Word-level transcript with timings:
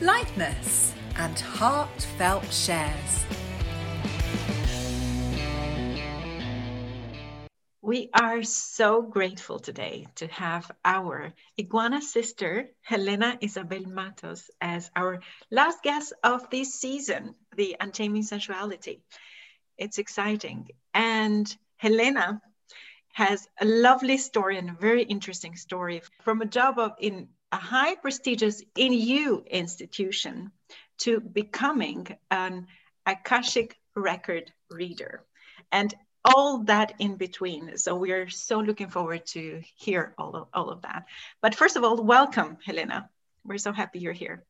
lightness, 0.00 0.94
and 1.16 1.38
heartfelt 1.40 2.52
shares. 2.52 3.24
We 7.82 8.10
are 8.12 8.42
so 8.44 9.02
grateful 9.02 9.58
today 9.58 10.06
to 10.16 10.28
have 10.28 10.70
our 10.84 11.32
iguana 11.58 12.00
sister, 12.00 12.70
Helena 12.82 13.38
Isabel 13.40 13.86
Matos, 13.86 14.50
as 14.60 14.90
our 14.94 15.20
last 15.50 15.82
guest 15.82 16.12
of 16.22 16.48
this 16.50 16.74
season, 16.74 17.34
the 17.56 17.76
Untaming 17.80 18.22
Sensuality. 18.22 19.00
It's 19.78 19.98
exciting. 19.98 20.68
And 20.94 21.52
Helena 21.76 22.40
has 23.18 23.48
a 23.60 23.64
lovely 23.64 24.16
story 24.16 24.58
and 24.58 24.70
a 24.70 24.80
very 24.80 25.02
interesting 25.02 25.56
story 25.56 26.00
from 26.22 26.40
a 26.40 26.46
job 26.46 26.78
of 26.78 26.92
in 27.00 27.26
a 27.50 27.56
high 27.56 27.96
prestigious 27.96 28.62
INU 28.76 29.44
institution 29.50 30.52
to 30.98 31.18
becoming 31.18 32.06
an 32.30 32.68
Akashic 33.06 33.76
record 33.96 34.52
reader. 34.70 35.24
And 35.72 35.92
all 36.24 36.62
that 36.64 36.92
in 37.00 37.16
between. 37.16 37.76
So 37.76 37.96
we 37.96 38.12
are 38.12 38.28
so 38.28 38.60
looking 38.60 38.88
forward 38.88 39.26
to 39.34 39.62
hear 39.74 40.14
all 40.16 40.36
of, 40.36 40.46
all 40.54 40.70
of 40.70 40.82
that. 40.82 41.06
But 41.42 41.56
first 41.56 41.74
of 41.76 41.82
all, 41.82 41.96
welcome, 41.96 42.58
Helena. 42.64 43.10
We're 43.44 43.58
so 43.58 43.72
happy 43.72 43.98
you're 43.98 44.12
here. 44.12 44.44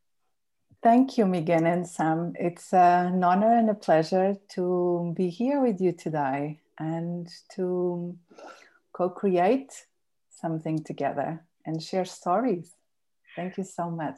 Thank 0.83 1.17
you, 1.17 1.25
Megan 1.25 1.67
and 1.67 1.89
Sam. 1.89 2.35
It's 2.39 2.75
an 2.75 3.25
honor 3.25 3.55
and 3.55 3.71
a 3.71 3.75
pleasure 3.75 4.37
to 4.57 5.15
be 5.17 5.31
here 5.31 5.61
with 5.63 5.81
you 5.81 5.93
today 5.93 6.61
and 6.79 7.29
to 7.55 8.17
co 8.93 9.11
create 9.11 9.73
something 10.31 10.83
together 10.83 11.45
and 11.67 11.83
share 11.83 12.05
stories. 12.05 12.75
Thank 13.37 13.59
you 13.59 13.65
so 13.65 13.91
much. 13.91 14.17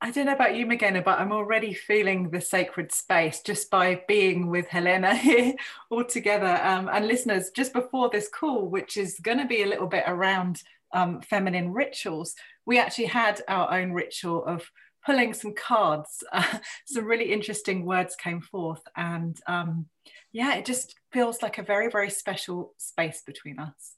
I 0.00 0.10
don't 0.10 0.26
know 0.26 0.34
about 0.34 0.54
you, 0.54 0.66
Migena, 0.66 1.02
but 1.02 1.18
I'm 1.18 1.32
already 1.32 1.72
feeling 1.72 2.28
the 2.28 2.40
sacred 2.40 2.92
space 2.92 3.40
just 3.40 3.70
by 3.70 4.02
being 4.06 4.48
with 4.48 4.68
Helena 4.68 5.16
here 5.28 5.54
all 5.90 6.04
together. 6.04 6.60
Um, 6.62 6.90
and 6.92 7.06
listeners, 7.06 7.50
just 7.56 7.72
before 7.72 8.10
this 8.10 8.28
call, 8.28 8.68
which 8.68 8.98
is 8.98 9.18
going 9.20 9.38
to 9.38 9.46
be 9.46 9.62
a 9.62 9.66
little 9.66 9.86
bit 9.86 10.04
around 10.06 10.62
um, 10.92 11.22
feminine 11.22 11.72
rituals, 11.72 12.34
we 12.66 12.78
actually 12.78 13.06
had 13.06 13.40
our 13.48 13.72
own 13.72 13.92
ritual 13.92 14.44
of 14.44 14.70
pulling 15.04 15.34
some 15.34 15.54
cards. 15.54 16.24
Uh, 16.32 16.58
some 16.86 17.04
really 17.04 17.32
interesting 17.32 17.84
words 17.84 18.16
came 18.16 18.40
forth. 18.40 18.82
And 18.96 19.38
um, 19.46 19.86
yeah, 20.32 20.54
it 20.54 20.64
just 20.64 20.94
feels 21.12 21.42
like 21.42 21.58
a 21.58 21.62
very, 21.62 21.90
very 21.90 22.10
special 22.10 22.74
space 22.78 23.22
between 23.24 23.58
us. 23.58 23.94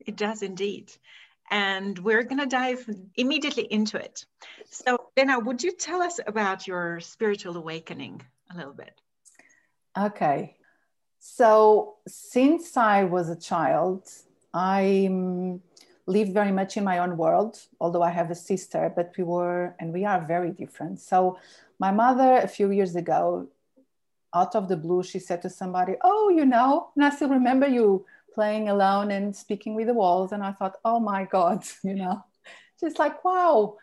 It 0.00 0.16
does 0.16 0.42
indeed 0.42 0.92
and 1.50 1.98
we're 1.98 2.22
going 2.22 2.40
to 2.40 2.46
dive 2.46 2.88
immediately 3.16 3.64
into 3.64 3.96
it. 3.96 4.24
So, 4.70 4.98
Lena, 5.16 5.38
would 5.38 5.62
you 5.62 5.72
tell 5.72 6.02
us 6.02 6.18
about 6.26 6.66
your 6.66 7.00
spiritual 7.00 7.56
awakening 7.56 8.22
a 8.52 8.56
little 8.56 8.72
bit? 8.72 9.00
Okay. 9.96 10.56
So, 11.20 11.96
since 12.06 12.76
I 12.76 13.04
was 13.04 13.28
a 13.28 13.36
child, 13.36 14.08
I 14.52 15.06
um, 15.10 15.60
lived 16.06 16.32
very 16.32 16.52
much 16.52 16.76
in 16.76 16.84
my 16.84 16.98
own 16.98 17.16
world, 17.16 17.58
although 17.80 18.02
I 18.02 18.10
have 18.10 18.30
a 18.30 18.34
sister, 18.34 18.92
but 18.94 19.12
we 19.16 19.24
were 19.24 19.74
and 19.78 19.92
we 19.92 20.04
are 20.04 20.20
very 20.20 20.50
different. 20.50 21.00
So, 21.00 21.38
my 21.78 21.90
mother, 21.90 22.36
a 22.36 22.48
few 22.48 22.70
years 22.70 22.94
ago, 22.94 23.48
out 24.34 24.54
of 24.54 24.68
the 24.68 24.76
blue, 24.76 25.02
she 25.02 25.18
said 25.18 25.42
to 25.42 25.50
somebody, 25.50 25.94
Oh, 26.02 26.28
you 26.28 26.44
know, 26.44 26.90
and 26.94 27.04
I 27.04 27.10
still 27.10 27.30
remember 27.30 27.66
you 27.66 28.04
playing 28.34 28.68
alone 28.68 29.12
and 29.12 29.34
speaking 29.34 29.74
with 29.74 29.86
the 29.86 29.94
walls. 29.94 30.32
And 30.32 30.42
I 30.42 30.52
thought, 30.52 30.76
oh 30.84 31.00
my 31.00 31.24
God, 31.24 31.64
you 31.82 31.94
know, 31.94 32.24
just 32.78 32.98
like, 32.98 33.24
wow. 33.24 33.76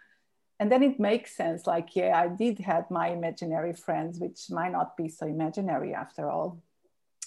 And 0.59 0.71
then 0.71 0.83
it 0.83 0.99
makes 0.99 1.35
sense. 1.35 1.65
Like, 1.65 1.95
yeah, 1.95 2.19
I 2.19 2.27
did 2.27 2.59
have 2.59 2.91
my 2.91 3.07
imaginary 3.07 3.73
friends, 3.73 4.19
which 4.19 4.51
might 4.51 4.71
not 4.71 4.95
be 4.95 5.07
so 5.07 5.25
imaginary 5.25 5.95
after 5.95 6.29
all. 6.29 6.61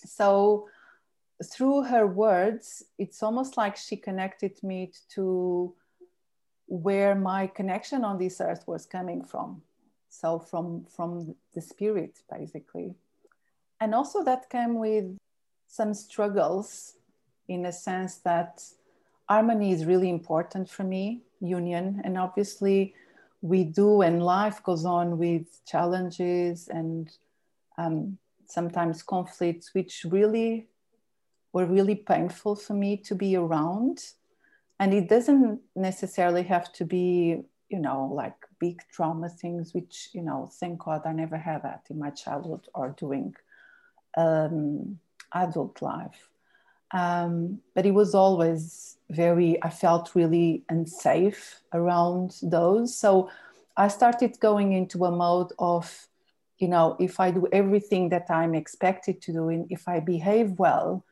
So 0.07 0.69
through 1.43 1.83
her 1.83 2.07
words, 2.07 2.85
it's 2.99 3.23
almost 3.23 3.57
like 3.57 3.77
she 3.77 3.97
connected 3.97 4.63
me 4.63 4.93
to 5.11 5.75
where 6.67 7.15
my 7.15 7.47
connection 7.47 8.05
on 8.05 8.19
this 8.19 8.41
earth 8.41 8.65
was 8.67 8.87
coming 8.87 9.23
from. 9.23 9.63
So 10.09 10.39
from 10.39 10.85
from 10.85 11.35
the 11.55 11.61
spirit, 11.61 12.21
basically. 12.31 12.95
And 13.81 13.95
also 13.95 14.23
that 14.25 14.49
came 14.49 14.79
with 14.79 15.17
some 15.67 15.93
struggles 15.93 16.95
in 17.49 17.67
a 17.67 17.73
sense 17.73 18.17
that 18.19 18.63
harmony 19.29 19.73
is 19.73 19.85
really 19.85 20.09
important 20.09 20.71
for 20.71 20.85
me, 20.85 21.23
union. 21.41 22.01
And 22.05 22.17
obviously, 22.17 22.95
we 23.43 23.65
do, 23.65 24.03
and 24.03 24.23
life 24.23 24.63
goes 24.63 24.85
on 24.85 25.19
with 25.19 25.47
challenges 25.67 26.69
and 26.69 27.11
um, 27.77 28.19
sometimes 28.47 29.03
conflicts, 29.03 29.75
which 29.75 30.07
really 30.09 30.69
were 31.55 31.65
really 31.65 31.95
painful 31.95 32.57
for 32.57 32.75
me 32.75 32.97
to 32.97 33.15
be 33.15 33.37
around. 33.37 34.05
And 34.81 34.93
it 34.93 35.09
doesn't 35.09 35.61
necessarily 35.77 36.43
have 36.43 36.73
to 36.75 36.85
be, 36.85 37.43
you 37.69 37.79
know, 37.79 38.11
like 38.13 38.35
big 38.59 38.83
trauma 38.93 39.29
things, 39.29 39.73
which, 39.73 40.09
you 40.13 40.21
know, 40.21 40.51
thank 40.61 40.81
God 40.81 41.03
I 41.07 41.13
never 41.13 41.39
had 41.39 41.63
that 41.63 41.87
in 41.91 41.99
my 42.01 42.11
childhood 42.11 42.67
or 42.75 42.97
doing 42.99 43.37
um, 44.17 44.99
adult 45.33 45.81
life. 45.81 46.29
Um, 46.91 47.61
but 47.75 47.87
it 47.87 47.95
was 47.95 48.17
always 48.17 48.97
very, 49.11 49.63
I 49.63 49.71
felt 49.71 50.17
really 50.17 50.65
unsafe 50.69 51.61
around 51.73 52.37
those. 52.43 52.97
So 52.97 53.31
I 53.77 53.87
started 53.89 54.41
going 54.41 54.73
into 54.73 55.05
a 55.05 55.11
mode 55.13 55.53
of, 55.61 56.09
you 56.59 56.67
know, 56.67 56.97
if 56.99 57.21
I 57.21 57.31
do 57.31 57.47
everything 57.53 58.09
that 58.09 58.27
I'm 58.29 58.57
expected 58.57 59.23
to 59.23 59.33
do, 59.33 59.49
and 59.51 59.67
if 59.71 59.87
I 59.87 60.01
behave 60.01 60.59
well, 60.59 61.05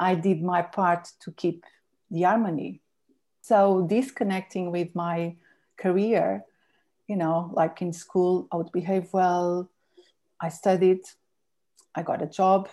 I 0.00 0.14
did 0.14 0.42
my 0.42 0.62
part 0.62 1.10
to 1.20 1.32
keep 1.32 1.64
the 2.10 2.22
harmony. 2.22 2.80
So 3.40 3.86
disconnecting 3.88 4.70
with 4.70 4.94
my 4.94 5.36
career, 5.76 6.44
you 7.06 7.16
know, 7.16 7.50
like 7.54 7.82
in 7.82 7.92
school, 7.92 8.46
I 8.52 8.56
would 8.56 8.72
behave 8.72 9.08
well. 9.12 9.68
I 10.40 10.50
studied, 10.50 11.00
I 11.94 12.02
got 12.02 12.22
a 12.22 12.26
job, 12.26 12.68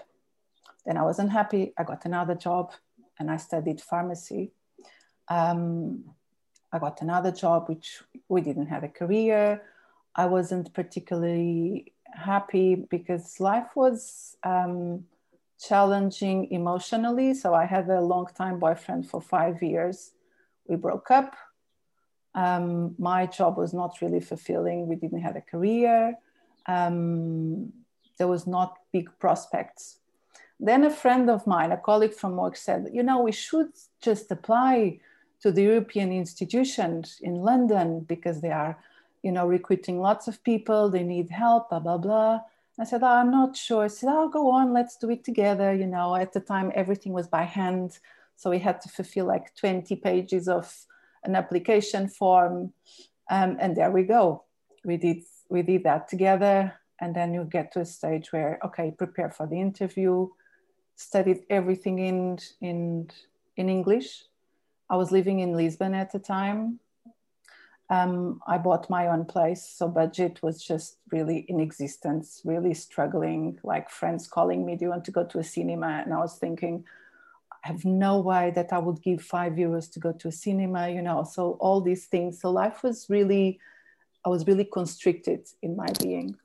then 0.86 0.98
I 0.98 1.04
was 1.04 1.20
unhappy. 1.20 1.74
I 1.78 1.84
got 1.84 2.06
another 2.06 2.36
job 2.36 2.74
and 3.18 3.32
I 3.32 3.38
studied 3.38 3.82
pharmacy. 3.82 4.52
Um, 5.30 6.04
I 6.72 6.80
got 6.80 7.02
another 7.02 7.32
job, 7.32 7.70
which 7.70 8.04
we 8.30 8.42
didn't 8.42 8.68
have 8.68 8.84
a 8.84 8.90
career. 8.90 9.64
I 10.16 10.26
wasn't 10.26 10.74
particularly 10.74 11.94
happy 12.14 12.76
because 12.76 13.40
life 13.40 13.76
was 13.76 14.38
um, 14.44 15.06
challenging 15.60 16.52
emotionally. 16.52 17.34
So 17.34 17.54
I 17.54 17.66
had 17.66 17.90
a 17.90 18.02
long 18.02 18.28
time 18.36 18.60
boyfriend 18.60 19.10
for 19.10 19.22
five 19.22 19.62
years. 19.62 20.12
We 20.68 20.76
broke 20.76 21.12
up. 21.12 21.36
Um, 22.34 22.96
my 23.00 23.26
job 23.26 23.58
was 23.58 23.74
not 23.74 24.02
really 24.02 24.20
fulfilling. 24.20 24.88
We 24.88 24.96
didn't 24.96 25.22
have 25.22 25.36
a 25.36 25.42
career. 25.42 26.18
Um, 26.66 27.72
there 28.18 28.28
was 28.28 28.46
not 28.48 28.78
big 28.92 29.10
prospects 29.20 30.00
then 30.60 30.84
a 30.86 30.90
friend 30.90 31.30
of 31.30 31.46
mine, 31.46 31.72
a 31.72 31.78
colleague 31.78 32.14
from 32.14 32.38
work, 32.38 32.56
said, 32.56 32.90
you 32.94 33.04
know, 33.04 33.20
we 33.20 33.32
should 33.32 33.72
just 34.02 34.32
apply 34.32 35.00
to 35.42 35.52
the 35.52 35.64
European 35.64 36.12
institutions 36.12 37.20
in 37.22 37.36
London 37.36 38.00
because 38.02 38.42
they 38.42 38.52
are, 38.52 38.78
you 39.22 39.32
know, 39.32 39.46
recruiting 39.46 40.00
lots 40.00 40.28
of 40.28 40.44
people, 40.44 40.90
they 40.90 41.04
need 41.04 41.30
help, 41.30 41.70
blah, 41.70 41.80
blah, 41.80 41.98
blah. 41.98 42.40
I 42.80 42.84
said, 42.84 43.04
oh, 43.04 43.08
I'm 43.08 43.32
not 43.32 43.56
sure. 43.56 43.86
I 43.86 43.88
said, 43.88 44.10
oh, 44.12 44.30
go 44.30 44.52
on, 44.52 44.74
let's 44.74 44.98
do 44.98 45.10
it 45.10 45.24
together. 45.24 45.74
You 45.74 45.88
know, 45.88 46.16
at 46.16 46.34
the 46.34 46.42
time, 46.42 46.72
everything 46.76 47.14
was 47.14 47.28
by 47.28 47.44
hand. 47.44 48.00
So 48.36 48.50
we 48.50 48.60
had 48.60 48.82
to 48.82 48.90
fulfill 48.90 49.28
like 49.28 49.56
20 49.56 49.96
pages 49.96 50.48
of 50.48 50.74
an 51.24 51.36
application 51.36 52.10
form. 52.10 52.74
Um, 53.32 53.58
and 53.60 53.76
there 53.76 53.92
we 53.92 54.04
go. 54.04 54.44
We 54.84 54.98
did, 54.98 55.24
we 55.50 55.62
did 55.62 55.84
that 55.84 56.10
together. 56.10 56.74
And 57.00 57.16
then 57.16 57.34
you 57.34 57.46
get 57.46 57.72
to 57.74 57.80
a 57.82 57.86
stage 57.86 58.32
where, 58.32 58.60
okay, 58.66 58.94
prepare 58.98 59.32
for 59.32 59.48
the 59.48 59.60
interview 59.60 60.28
studied 60.96 61.44
everything 61.50 62.00
in 62.00 62.40
in 62.62 63.10
in 63.58 63.70
English. 63.70 64.24
I 64.90 64.98
was 64.98 65.12
living 65.12 65.40
in 65.40 65.54
Lisbon 65.54 65.94
at 65.94 66.12
the 66.12 66.20
time, 66.20 66.80
Um, 67.90 68.42
I 68.48 68.58
bought 68.58 68.90
my 68.90 69.08
own 69.08 69.26
place, 69.26 69.64
so 69.64 69.88
budget 69.88 70.42
was 70.42 70.64
just 70.64 70.98
really 71.12 71.46
in 71.48 71.60
existence, 71.60 72.42
really 72.44 72.74
struggling. 72.74 73.60
Like 73.64 73.90
friends 73.90 74.28
calling 74.28 74.66
me, 74.66 74.76
"Do 74.76 74.86
you 74.86 74.90
want 74.90 75.06
to 75.06 75.12
go 75.12 75.24
to 75.24 75.40
a 75.40 75.44
cinema?" 75.44 76.02
And 76.04 76.14
I 76.14 76.18
was 76.18 76.38
thinking, 76.38 76.84
I 77.66 77.70
have 77.70 77.84
no 77.84 78.20
way 78.20 78.52
that 78.56 78.72
I 78.72 78.78
would 78.78 79.02
give 79.02 79.24
five 79.24 79.54
euros 79.54 79.92
to 79.94 80.00
go 80.00 80.12
to 80.12 80.28
a 80.28 80.32
cinema, 80.32 80.90
you 80.90 81.02
know. 81.02 81.24
So 81.24 81.58
all 81.60 81.82
these 81.82 82.06
things. 82.06 82.40
So 82.40 82.52
life 82.52 82.84
was 82.84 83.08
really, 83.10 83.60
I 84.24 84.30
was 84.30 84.46
really 84.46 84.66
constricted 84.66 85.48
in 85.64 85.76
my 85.76 85.88
being. 86.00 86.36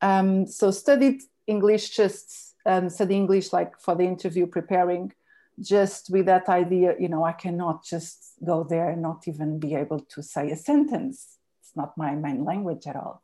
Um, 0.00 0.48
so 0.48 0.72
studied 0.72 1.22
English, 1.46 1.90
just 1.90 2.56
um, 2.66 2.88
study 2.88 3.14
English 3.14 3.52
like 3.52 3.78
for 3.78 3.94
the 3.94 4.04
interview, 4.04 4.46
preparing, 4.46 5.12
just 5.60 6.10
with 6.10 6.26
that 6.26 6.48
idea, 6.48 6.94
you 6.98 7.08
know, 7.08 7.24
I 7.24 7.32
cannot 7.32 7.84
just 7.84 8.34
go 8.44 8.64
there 8.64 8.90
and 8.90 9.02
not 9.02 9.28
even 9.28 9.58
be 9.58 9.74
able 9.74 10.00
to 10.00 10.22
say 10.22 10.50
a 10.50 10.56
sentence. 10.56 11.38
It's 11.60 11.76
not 11.76 11.96
my 11.96 12.14
main 12.14 12.44
language 12.44 12.86
at 12.86 12.96
all. 12.96 13.22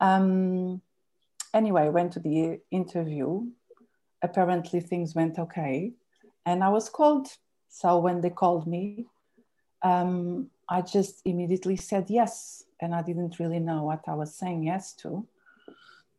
Um, 0.00 0.80
anyway, 1.52 1.82
I 1.82 1.88
went 1.88 2.12
to 2.12 2.20
the 2.20 2.60
interview. 2.70 3.46
Apparently, 4.22 4.80
things 4.80 5.14
went 5.14 5.38
okay, 5.38 5.92
and 6.46 6.62
I 6.62 6.68
was 6.68 6.88
called. 6.88 7.28
So 7.68 7.98
when 7.98 8.20
they 8.20 8.30
called 8.30 8.66
me, 8.66 9.06
um, 9.82 10.50
I 10.68 10.82
just 10.82 11.22
immediately 11.24 11.76
said 11.76 12.06
yes, 12.08 12.64
and 12.80 12.94
I 12.94 13.02
didn't 13.02 13.38
really 13.40 13.58
know 13.58 13.82
what 13.82 14.04
I 14.06 14.14
was 14.14 14.34
saying 14.34 14.64
yes 14.64 14.94
to, 15.02 15.26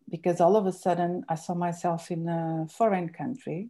because 0.09 0.41
all 0.41 0.57
of 0.57 0.65
a 0.65 0.71
sudden 0.71 1.23
I 1.29 1.35
saw 1.35 1.53
myself 1.53 2.11
in 2.11 2.27
a 2.27 2.67
foreign 2.69 3.09
country. 3.09 3.69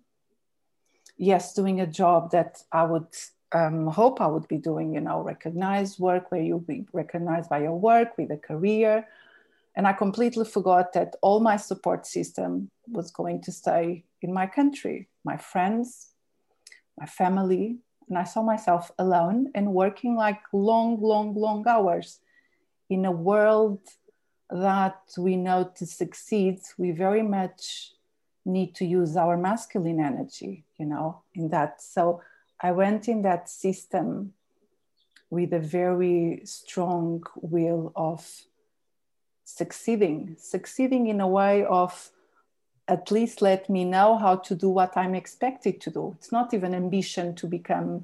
Yes, 1.18 1.54
doing 1.54 1.82
a 1.82 1.88
job 1.88 2.32
that 2.32 2.62
I 2.72 2.84
would 2.84 3.08
um, 3.54 3.88
hope 3.88 4.20
I 4.20 4.28
would 4.28 4.48
be 4.48 4.58
doing, 4.58 4.94
you 4.96 5.02
know, 5.02 5.22
recognized 5.22 6.00
work 6.00 6.32
where 6.32 6.42
you'll 6.42 6.60
be 6.60 6.86
recognized 6.92 7.50
by 7.50 7.60
your 7.60 7.80
work 7.80 8.18
with 8.18 8.32
a 8.32 8.38
career. 8.38 9.08
And 9.76 9.88
I 9.88 9.94
completely 9.94 10.46
forgot 10.46 10.94
that 10.94 11.16
all 11.22 11.40
my 11.40 11.58
support 11.58 12.06
system 12.06 12.70
was 12.92 13.12
going 13.12 13.42
to 13.42 13.52
stay 13.52 14.04
in 14.22 14.34
my 14.34 14.48
country, 14.48 15.08
my 15.24 15.38
friends, 15.38 16.10
my 17.00 17.06
family. 17.06 17.78
And 18.10 18.18
I 18.18 18.24
saw 18.24 18.42
myself 18.42 18.92
alone 19.00 19.52
and 19.56 19.74
working 19.74 20.16
like 20.16 20.42
long, 20.52 21.02
long, 21.02 21.36
long 21.36 21.66
hours 21.68 22.20
in 22.90 23.06
a 23.06 23.12
world 23.12 23.80
that 24.50 25.00
we 25.18 25.36
know 25.36 25.72
to 25.76 25.86
succeed, 25.86 26.60
we 26.78 26.92
very 26.92 27.24
much 27.24 27.94
need 28.46 28.76
to 28.76 28.86
use 28.86 29.16
our 29.16 29.38
masculine 29.38 30.00
energy, 30.00 30.66
you 30.78 30.86
know, 30.86 31.22
in 31.34 31.50
that. 31.50 31.82
So 31.82 32.22
I 32.60 32.72
went 32.72 33.08
in 33.08 33.22
that 33.22 33.50
system 33.50 34.34
with 35.30 35.54
a 35.54 35.60
very 35.60 36.42
strong 36.46 37.24
will 37.36 37.92
of 37.96 38.44
succeeding, 39.46 40.36
succeeding 40.40 41.08
in 41.08 41.22
a 41.22 41.28
way 41.28 41.66
of 41.66 42.12
at 42.88 43.12
least 43.12 43.42
let 43.42 43.70
me 43.70 43.86
know 43.86 44.18
how 44.18 44.36
to 44.36 44.56
do 44.56 44.70
what 44.70 44.96
I'm 44.98 45.16
expected 45.16 45.80
to 45.82 45.90
do. 45.90 46.16
It's 46.18 46.32
not 46.32 46.54
even 46.54 46.76
ambition 46.76 47.34
to 47.36 47.48
become 47.48 48.04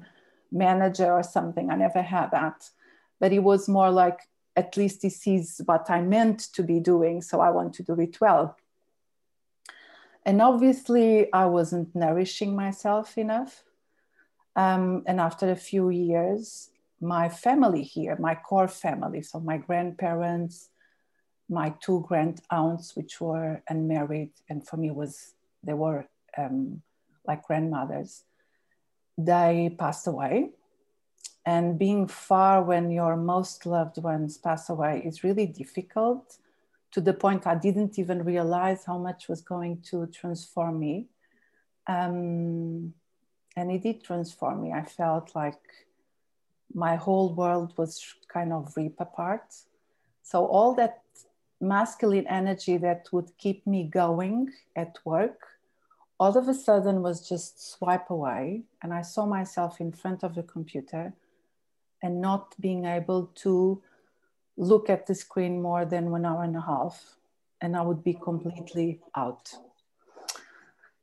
manager 0.50 1.12
or 1.12 1.22
something. 1.22 1.70
I 1.70 1.76
never 1.76 2.02
had 2.02 2.30
that. 2.30 2.70
But 3.18 3.32
it 3.32 3.40
was 3.40 3.68
more 3.68 3.90
like 3.90 4.20
at 4.56 4.76
least 4.76 5.02
this 5.02 5.26
is 5.26 5.60
what 5.64 5.90
I 5.90 6.00
meant 6.00 6.40
to 6.54 6.62
be 6.62 6.80
doing, 6.80 7.22
so 7.22 7.40
I 7.40 7.50
want 7.50 7.74
to 7.74 7.82
do 7.82 7.98
it 8.00 8.20
well. 8.20 8.56
And 10.24 10.42
obviously, 10.42 11.32
I 11.32 11.46
wasn't 11.46 11.94
nourishing 11.94 12.54
myself 12.54 13.16
enough. 13.16 13.64
Um, 14.56 15.02
and 15.06 15.20
after 15.20 15.50
a 15.50 15.56
few 15.56 15.90
years, 15.90 16.70
my 17.00 17.28
family 17.28 17.82
here, 17.82 18.16
my 18.18 18.34
core 18.34 18.68
family, 18.68 19.22
so 19.22 19.40
my 19.40 19.56
grandparents, 19.56 20.68
my 21.48 21.74
two 21.80 22.04
grand 22.06 22.42
aunts, 22.50 22.94
which 22.94 23.20
were 23.20 23.62
unmarried, 23.68 24.32
and 24.48 24.66
for 24.66 24.76
me 24.76 24.90
was 24.90 25.34
they 25.64 25.72
were 25.72 26.06
um, 26.36 26.82
like 27.26 27.42
grandmothers, 27.44 28.24
they 29.16 29.74
passed 29.78 30.06
away. 30.06 30.50
And 31.46 31.78
being 31.78 32.06
far 32.06 32.62
when 32.62 32.90
your 32.90 33.16
most 33.16 33.64
loved 33.64 33.98
ones 34.02 34.36
pass 34.36 34.68
away 34.68 35.02
is 35.04 35.24
really 35.24 35.46
difficult 35.46 36.36
to 36.92 37.00
the 37.00 37.12
point 37.12 37.46
I 37.46 37.54
didn't 37.54 37.98
even 37.98 38.24
realize 38.24 38.84
how 38.84 38.98
much 38.98 39.28
was 39.28 39.40
going 39.40 39.82
to 39.90 40.06
transform 40.08 40.80
me. 40.80 41.08
Um, 41.86 42.94
and 43.56 43.70
it 43.70 43.82
did 43.82 44.04
transform 44.04 44.62
me. 44.62 44.72
I 44.72 44.84
felt 44.84 45.34
like 45.34 45.60
my 46.74 46.96
whole 46.96 47.34
world 47.34 47.74
was 47.76 48.02
kind 48.32 48.52
of 48.52 48.72
ripped 48.76 49.00
apart. 49.00 49.54
So 50.22 50.46
all 50.46 50.74
that 50.74 51.02
masculine 51.60 52.26
energy 52.28 52.76
that 52.78 53.06
would 53.12 53.30
keep 53.38 53.66
me 53.66 53.84
going 53.84 54.50
at 54.76 54.98
work 55.04 55.60
all 56.20 56.36
of 56.36 56.48
a 56.48 56.54
sudden 56.54 57.00
was 57.00 57.26
just 57.26 57.72
swipe 57.72 58.10
away 58.10 58.62
and 58.82 58.92
i 58.92 59.02
saw 59.02 59.26
myself 59.26 59.80
in 59.80 59.90
front 59.90 60.22
of 60.22 60.34
the 60.34 60.42
computer 60.42 61.12
and 62.02 62.20
not 62.20 62.54
being 62.60 62.84
able 62.84 63.26
to 63.34 63.82
look 64.60 64.90
at 64.90 65.06
the 65.06 65.14
screen 65.14 65.60
more 65.60 65.84
than 65.84 66.10
one 66.10 66.24
hour 66.24 66.44
and 66.44 66.56
a 66.56 66.60
half 66.60 67.16
and 67.60 67.76
i 67.76 67.82
would 67.82 68.02
be 68.04 68.14
completely 68.14 69.00
out 69.16 69.54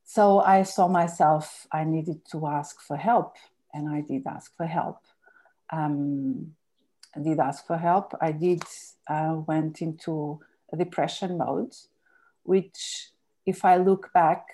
so 0.09 0.39
I 0.39 0.63
saw 0.63 0.87
myself, 0.87 1.67
I 1.69 1.83
needed 1.83 2.21
to 2.31 2.47
ask 2.47 2.79
for 2.79 2.95
help, 2.95 3.35
and 3.73 3.89
I 3.89 3.99
did 3.99 4.25
ask 4.25 4.55
for 4.55 4.65
help. 4.65 4.99
Um, 5.69 6.55
I 7.13 7.19
did 7.19 7.39
ask 7.39 7.67
for 7.67 7.77
help. 7.77 8.13
I 8.21 8.31
did 8.31 8.63
uh, 9.09 9.41
went 9.45 9.81
into 9.81 10.39
a 10.71 10.77
depression 10.77 11.37
mode, 11.37 11.75
which, 12.43 13.09
if 13.45 13.65
I 13.65 13.75
look 13.75 14.13
back, 14.13 14.47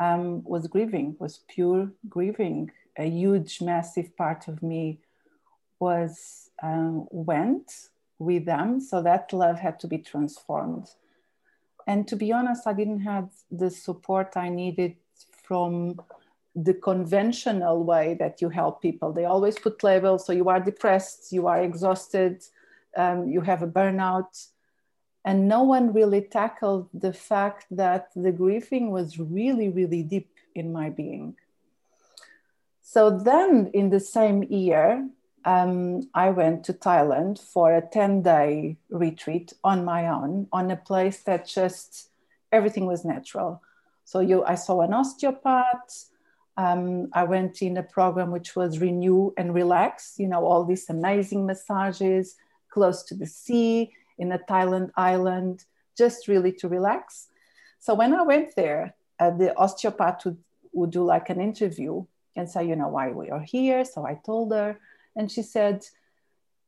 um, 0.00 0.42
was 0.44 0.66
grieving, 0.66 1.14
was 1.18 1.40
pure 1.46 1.92
grieving. 2.08 2.70
A 2.96 3.06
huge, 3.06 3.60
massive 3.60 4.16
part 4.16 4.48
of 4.48 4.62
me 4.62 5.00
was 5.78 6.48
um, 6.62 7.06
went 7.10 7.90
with 8.18 8.44
them, 8.44 8.80
so 8.80 9.02
that 9.02 9.32
love 9.32 9.58
had 9.58 9.78
to 9.80 9.86
be 9.86 9.98
transformed 9.98 10.88
and 11.86 12.06
to 12.08 12.16
be 12.16 12.32
honest, 12.32 12.66
I 12.66 12.72
didn't 12.72 13.00
have 13.00 13.30
the 13.50 13.70
support 13.70 14.36
I 14.36 14.48
needed 14.48 14.96
from 15.44 16.00
the 16.54 16.74
conventional 16.74 17.84
way 17.84 18.16
that 18.18 18.42
you 18.42 18.48
help 18.48 18.82
people. 18.82 19.12
They 19.12 19.24
always 19.24 19.58
put 19.58 19.84
labels. 19.84 20.26
So 20.26 20.32
you 20.32 20.48
are 20.48 20.58
depressed, 20.58 21.32
you 21.32 21.46
are 21.46 21.62
exhausted, 21.62 22.42
um, 22.96 23.28
you 23.28 23.40
have 23.42 23.62
a 23.62 23.68
burnout. 23.68 24.48
And 25.24 25.48
no 25.48 25.62
one 25.62 25.92
really 25.92 26.22
tackled 26.22 26.88
the 26.92 27.12
fact 27.12 27.66
that 27.70 28.10
the 28.16 28.32
grieving 28.32 28.90
was 28.90 29.18
really, 29.18 29.68
really 29.68 30.02
deep 30.02 30.30
in 30.54 30.72
my 30.72 30.88
being. 30.90 31.36
So 32.82 33.10
then 33.10 33.70
in 33.74 33.90
the 33.90 34.00
same 34.00 34.44
year, 34.44 35.08
um, 35.46 36.08
I 36.12 36.30
went 36.30 36.64
to 36.64 36.72
Thailand 36.72 37.38
for 37.38 37.72
a 37.72 37.80
10 37.80 38.22
day 38.22 38.76
retreat 38.90 39.52
on 39.62 39.84
my 39.84 40.08
own, 40.08 40.48
on 40.52 40.72
a 40.72 40.76
place 40.76 41.22
that 41.22 41.46
just 41.46 42.10
everything 42.50 42.86
was 42.86 43.04
natural. 43.04 43.62
So 44.04 44.18
you, 44.20 44.44
I 44.44 44.56
saw 44.56 44.80
an 44.80 44.92
osteopath. 44.92 46.06
Um, 46.56 47.10
I 47.12 47.24
went 47.24 47.62
in 47.62 47.76
a 47.76 47.82
program 47.82 48.32
which 48.32 48.56
was 48.56 48.80
renew 48.80 49.30
and 49.38 49.54
relax. 49.54 50.14
You 50.18 50.26
know, 50.26 50.44
all 50.44 50.64
these 50.64 50.90
amazing 50.90 51.46
massages 51.46 52.34
close 52.68 53.04
to 53.04 53.14
the 53.14 53.26
sea 53.26 53.92
in 54.18 54.32
a 54.32 54.38
Thailand 54.38 54.90
island, 54.96 55.64
just 55.96 56.26
really 56.26 56.52
to 56.52 56.68
relax. 56.68 57.28
So 57.78 57.94
when 57.94 58.12
I 58.14 58.22
went 58.22 58.56
there, 58.56 58.96
uh, 59.20 59.30
the 59.30 59.56
osteopath 59.56 60.24
would, 60.24 60.38
would 60.72 60.90
do 60.90 61.04
like 61.04 61.30
an 61.30 61.40
interview 61.40 62.04
and 62.34 62.50
say, 62.50 62.66
you 62.66 62.74
know, 62.74 62.88
why 62.88 63.10
we 63.10 63.30
are 63.30 63.40
here. 63.40 63.84
So 63.84 64.04
I 64.04 64.18
told 64.24 64.52
her 64.52 64.78
and 65.16 65.32
she 65.32 65.42
said, 65.42 65.84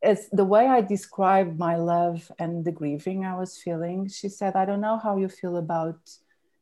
it's 0.00 0.28
the 0.30 0.44
way 0.44 0.66
I 0.66 0.80
described 0.80 1.58
my 1.58 1.76
love 1.76 2.30
and 2.38 2.64
the 2.64 2.72
grieving 2.72 3.24
I 3.24 3.36
was 3.36 3.58
feeling. 3.58 4.08
She 4.08 4.28
said, 4.28 4.56
I 4.56 4.64
don't 4.64 4.80
know 4.80 4.96
how 4.96 5.16
you 5.18 5.28
feel 5.28 5.56
about 5.56 5.98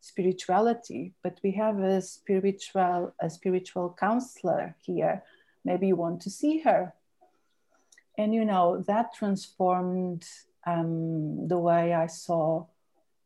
spirituality, 0.01 1.13
but 1.23 1.39
we 1.43 1.53
have 1.53 1.79
a 1.79 2.01
spiritual, 2.01 3.15
a 3.21 3.31
spiritual 3.31 3.97
counselor 3.99 4.75
here. 4.81 5.23
Maybe 5.65 5.89
you 5.89 5.97
want 5.97 6.23
to 6.23 6.31
see 6.31 6.61
her. 6.61 6.95
And 8.19 8.35
you 8.35 8.45
know, 8.45 8.83
that 8.87 9.15
transformed 9.15 10.27
um, 10.67 11.47
the 11.47 11.59
way 11.59 11.93
I 11.93 12.07
saw 12.07 12.67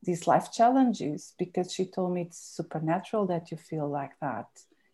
these 0.02 0.26
life 0.26 0.52
challenges 0.52 1.34
because 1.38 1.72
she 1.72 1.84
told 1.84 2.14
me 2.14 2.22
it's 2.22 2.56
supernatural 2.56 3.26
that 3.26 3.50
you 3.50 3.56
feel 3.56 3.88
like 3.88 4.18
that 4.20 4.48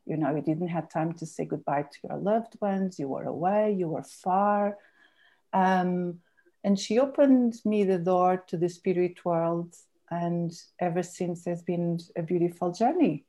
you 0.07 0.17
know 0.17 0.35
you 0.35 0.43
didn't 0.43 0.69
have 0.69 0.89
time 0.89 1.13
to 1.13 1.27
say 1.27 1.45
goodbye 1.45 1.83
to 1.83 1.99
your 2.09 2.19
loved 2.19 2.57
ones 2.61 2.99
you 2.99 3.09
were 3.09 3.25
away 3.25 3.75
you 3.79 3.89
were 3.89 4.03
far 4.03 4.77
um, 5.53 6.19
and 6.65 6.79
she 6.79 6.99
opened 6.99 7.55
me 7.65 7.85
the 7.85 7.99
door 7.99 8.45
to 8.47 8.57
the 8.57 8.69
spirit 8.69 9.25
world 9.25 9.75
and 10.11 10.53
ever 10.81 11.03
since 11.03 11.45
there's 11.45 11.63
been 11.63 11.99
a 12.17 12.23
beautiful 12.23 12.73
journey 12.73 13.25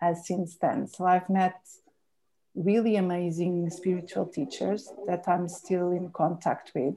as 0.00 0.26
since 0.26 0.56
then 0.56 0.86
so 0.86 1.04
i've 1.04 1.28
met 1.28 1.60
really 2.54 2.96
amazing 2.96 3.70
spiritual 3.70 4.26
teachers 4.26 4.92
that 5.06 5.26
I'm 5.26 5.48
still 5.48 5.90
in 5.90 6.10
contact 6.10 6.72
with. 6.74 6.94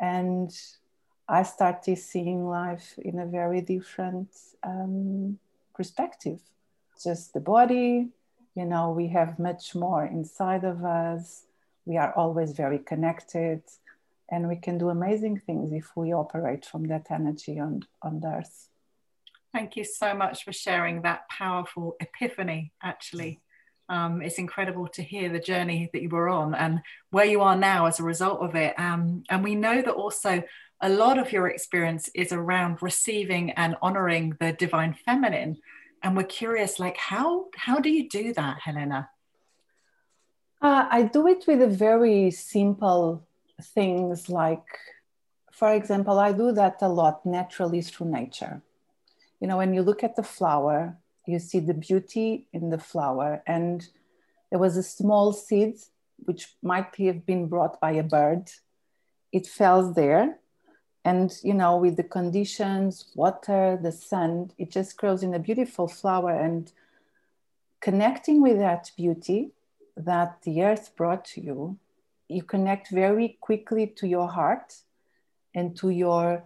And 0.00 0.50
I 1.28 1.42
started 1.42 1.98
seeing 1.98 2.46
life 2.46 2.94
in 2.98 3.18
a 3.18 3.26
very 3.26 3.60
different 3.60 4.28
um, 4.62 5.38
perspective. 5.74 6.40
Just 7.02 7.32
the 7.32 7.40
body, 7.40 8.08
you 8.58 8.64
know, 8.64 8.90
we 8.90 9.06
have 9.08 9.38
much 9.38 9.74
more 9.76 10.04
inside 10.04 10.64
of 10.64 10.84
us. 10.84 11.44
We 11.84 11.96
are 11.96 12.12
always 12.14 12.52
very 12.52 12.80
connected, 12.80 13.62
and 14.30 14.48
we 14.48 14.56
can 14.56 14.78
do 14.78 14.88
amazing 14.88 15.38
things 15.46 15.72
if 15.72 15.96
we 15.96 16.12
operate 16.12 16.66
from 16.66 16.88
that 16.88 17.06
energy 17.10 17.60
on, 17.60 17.84
on 18.02 18.18
the 18.20 18.28
earth. 18.38 18.68
Thank 19.52 19.76
you 19.76 19.84
so 19.84 20.12
much 20.12 20.44
for 20.44 20.52
sharing 20.52 21.02
that 21.02 21.28
powerful 21.30 21.96
epiphany, 22.00 22.72
actually. 22.82 23.40
Um, 23.88 24.20
it's 24.20 24.38
incredible 24.38 24.88
to 24.88 25.02
hear 25.02 25.30
the 25.30 25.38
journey 25.38 25.88
that 25.92 26.02
you 26.02 26.10
were 26.10 26.28
on 26.28 26.54
and 26.54 26.80
where 27.10 27.24
you 27.24 27.40
are 27.40 27.56
now 27.56 27.86
as 27.86 28.00
a 28.00 28.02
result 28.02 28.40
of 28.40 28.54
it. 28.54 28.78
Um, 28.78 29.22
and 29.30 29.42
we 29.42 29.54
know 29.54 29.80
that 29.80 29.94
also 29.94 30.42
a 30.82 30.88
lot 30.88 31.18
of 31.18 31.32
your 31.32 31.48
experience 31.48 32.10
is 32.14 32.32
around 32.32 32.82
receiving 32.82 33.52
and 33.52 33.76
honoring 33.80 34.36
the 34.40 34.52
divine 34.52 34.94
feminine. 35.06 35.58
And 36.02 36.16
we're 36.16 36.24
curious, 36.24 36.78
like, 36.78 36.96
how 36.96 37.46
how 37.56 37.80
do 37.80 37.90
you 37.90 38.08
do 38.08 38.32
that, 38.34 38.60
Helena? 38.60 39.10
Uh, 40.60 40.86
I 40.90 41.02
do 41.02 41.26
it 41.28 41.44
with 41.46 41.62
a 41.62 41.68
very 41.68 42.30
simple 42.30 43.26
things 43.62 44.28
like, 44.28 44.66
for 45.52 45.72
example, 45.72 46.18
I 46.18 46.32
do 46.32 46.52
that 46.52 46.78
a 46.82 46.88
lot 46.88 47.24
naturally 47.24 47.82
through 47.82 48.10
nature. 48.10 48.62
You 49.40 49.46
know, 49.46 49.56
when 49.56 49.72
you 49.72 49.82
look 49.82 50.02
at 50.02 50.16
the 50.16 50.22
flower, 50.22 50.96
you 51.26 51.38
see 51.38 51.60
the 51.60 51.74
beauty 51.74 52.48
in 52.52 52.70
the 52.70 52.78
flower. 52.78 53.42
And 53.46 53.86
there 54.50 54.58
was 54.58 54.76
a 54.76 54.82
small 54.82 55.32
seed 55.32 55.76
which 56.24 56.56
might 56.62 56.94
have 56.96 57.24
been 57.24 57.46
brought 57.46 57.80
by 57.80 57.92
a 57.92 58.02
bird. 58.02 58.50
It 59.30 59.46
fell 59.46 59.92
there. 59.92 60.38
And, 61.04 61.34
you 61.42 61.54
know, 61.54 61.76
with 61.76 61.96
the 61.96 62.02
conditions, 62.02 63.06
water, 63.14 63.78
the 63.80 63.92
sun, 63.92 64.52
it 64.58 64.70
just 64.70 64.96
grows 64.96 65.22
in 65.22 65.34
a 65.34 65.38
beautiful 65.38 65.88
flower. 65.88 66.32
And 66.32 66.70
connecting 67.80 68.42
with 68.42 68.58
that 68.58 68.90
beauty 68.96 69.52
that 69.96 70.42
the 70.42 70.62
earth 70.62 70.92
brought 70.96 71.24
to 71.26 71.40
you, 71.40 71.78
you 72.28 72.42
connect 72.42 72.90
very 72.90 73.38
quickly 73.40 73.86
to 73.86 74.06
your 74.06 74.28
heart 74.28 74.74
and 75.54 75.76
to 75.78 75.90
your 75.90 76.44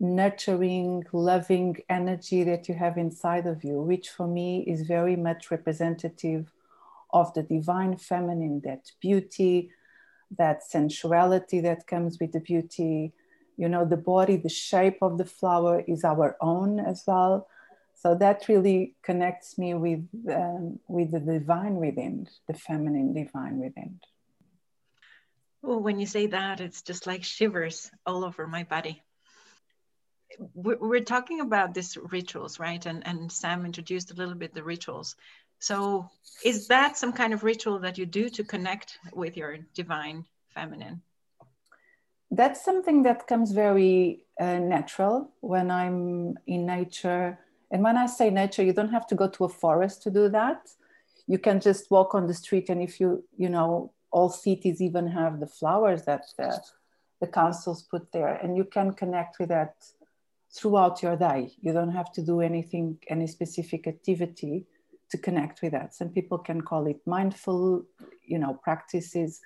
nurturing, 0.00 1.04
loving 1.12 1.76
energy 1.88 2.42
that 2.42 2.68
you 2.68 2.74
have 2.74 2.98
inside 2.98 3.46
of 3.46 3.62
you, 3.62 3.80
which 3.80 4.10
for 4.10 4.26
me 4.26 4.64
is 4.66 4.82
very 4.82 5.14
much 5.14 5.50
representative 5.50 6.50
of 7.12 7.32
the 7.34 7.42
divine 7.42 7.96
feminine, 7.96 8.60
that 8.64 8.90
beauty, 9.00 9.70
that 10.36 10.62
sensuality 10.68 11.60
that 11.60 11.86
comes 11.86 12.18
with 12.18 12.32
the 12.32 12.40
beauty. 12.40 13.12
You 13.56 13.68
know, 13.68 13.84
the 13.84 13.96
body, 13.96 14.36
the 14.36 14.48
shape 14.48 14.98
of 15.02 15.18
the 15.18 15.24
flower 15.24 15.82
is 15.86 16.04
our 16.04 16.36
own 16.40 16.80
as 16.80 17.04
well. 17.06 17.48
So 17.94 18.14
that 18.16 18.48
really 18.48 18.96
connects 19.02 19.58
me 19.58 19.74
with, 19.74 20.08
um, 20.28 20.80
with 20.88 21.12
the 21.12 21.20
divine 21.20 21.76
within, 21.76 22.28
the 22.48 22.54
feminine 22.54 23.14
divine 23.14 23.58
within. 23.58 24.00
Well, 25.60 25.78
when 25.78 26.00
you 26.00 26.06
say 26.06 26.26
that, 26.26 26.60
it's 26.60 26.82
just 26.82 27.06
like 27.06 27.22
shivers 27.22 27.90
all 28.04 28.24
over 28.24 28.46
my 28.48 28.64
body 28.64 29.02
we're 30.54 31.00
talking 31.00 31.40
about 31.40 31.74
these 31.74 31.96
rituals, 31.96 32.58
right? 32.58 32.84
And 32.86 33.06
and 33.06 33.30
Sam 33.30 33.64
introduced 33.64 34.10
a 34.10 34.14
little 34.14 34.34
bit 34.34 34.54
the 34.54 34.62
rituals. 34.62 35.16
So 35.58 36.10
is 36.44 36.68
that 36.68 36.96
some 36.96 37.12
kind 37.12 37.32
of 37.32 37.44
ritual 37.44 37.80
that 37.80 37.98
you 37.98 38.06
do 38.06 38.28
to 38.30 38.44
connect 38.44 38.98
with 39.12 39.36
your 39.36 39.58
divine 39.74 40.24
feminine? 40.54 41.02
That's 42.34 42.64
something 42.64 43.02
that 43.02 43.26
comes 43.26 43.52
very 43.52 44.24
uh, 44.40 44.58
natural 44.58 45.30
when 45.40 45.70
I'm 45.70 46.38
in 46.46 46.64
nature. 46.64 47.38
And 47.70 47.82
when 47.82 47.98
I 47.98 48.06
say 48.06 48.30
nature, 48.30 48.62
you 48.62 48.72
don't 48.72 48.88
have 48.88 49.06
to 49.08 49.14
go 49.14 49.28
to 49.28 49.44
a 49.44 49.48
forest 49.50 50.02
to 50.04 50.10
do 50.10 50.30
that. 50.30 50.62
You 51.26 51.38
can 51.38 51.60
just 51.60 51.90
walk 51.90 52.14
on 52.14 52.26
the 52.26 52.34
street, 52.34 52.70
and 52.70 52.80
if 52.82 52.98
you, 52.98 53.24
you 53.36 53.50
know, 53.50 53.92
all 54.10 54.30
cities 54.30 54.80
even 54.80 55.06
have 55.08 55.40
the 55.40 55.46
flowers 55.46 56.04
that 56.06 56.22
the, 56.38 56.58
the 57.20 57.26
councils 57.26 57.82
put 57.82 58.10
there, 58.12 58.34
and 58.42 58.56
you 58.56 58.64
can 58.64 58.94
connect 58.94 59.38
with 59.38 59.50
that 59.50 59.74
throughout 60.56 61.02
your 61.02 61.16
day. 61.16 61.50
You 61.60 61.72
don't 61.74 61.92
have 61.92 62.12
to 62.12 62.22
do 62.22 62.40
anything, 62.40 62.98
any 63.08 63.26
specific 63.26 63.86
activity 63.86 64.66
to 65.10 65.18
connect 65.18 65.60
with 65.62 65.72
that. 65.72 65.94
Some 65.94 66.08
people 66.08 66.38
can 66.38 66.62
call 66.62 66.86
it 66.86 67.00
mindful, 67.06 67.84
you 68.24 68.38
know, 68.38 68.54
practices. 68.54 69.40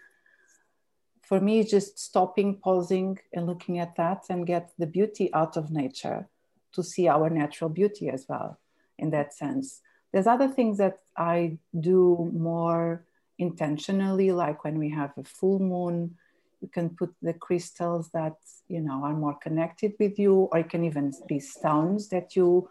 For 1.26 1.40
me, 1.40 1.64
just 1.64 1.98
stopping, 1.98 2.54
pausing, 2.54 3.18
and 3.32 3.46
looking 3.46 3.80
at 3.80 3.96
that 3.96 4.26
and 4.30 4.46
get 4.46 4.70
the 4.78 4.86
beauty 4.86 5.34
out 5.34 5.56
of 5.56 5.72
nature 5.72 6.28
to 6.72 6.84
see 6.84 7.08
our 7.08 7.28
natural 7.28 7.68
beauty 7.68 8.08
as 8.08 8.26
well, 8.28 8.60
in 8.96 9.10
that 9.10 9.34
sense. 9.34 9.80
There's 10.12 10.28
other 10.28 10.46
things 10.46 10.78
that 10.78 10.98
I 11.16 11.58
do 11.80 12.30
more 12.32 13.04
intentionally, 13.38 14.30
like 14.30 14.62
when 14.62 14.78
we 14.78 14.90
have 14.90 15.12
a 15.16 15.24
full 15.24 15.58
moon, 15.58 16.16
you 16.60 16.68
can 16.68 16.90
put 16.90 17.12
the 17.20 17.34
crystals 17.34 18.10
that 18.10 18.36
you 18.68 18.80
know 18.80 19.04
are 19.04 19.14
more 19.14 19.36
connected 19.42 19.94
with 19.98 20.18
you 20.18 20.48
or 20.52 20.58
it 20.58 20.70
can 20.70 20.84
even 20.84 21.12
be 21.28 21.38
stones 21.38 22.08
that 22.08 22.34
you 22.34 22.68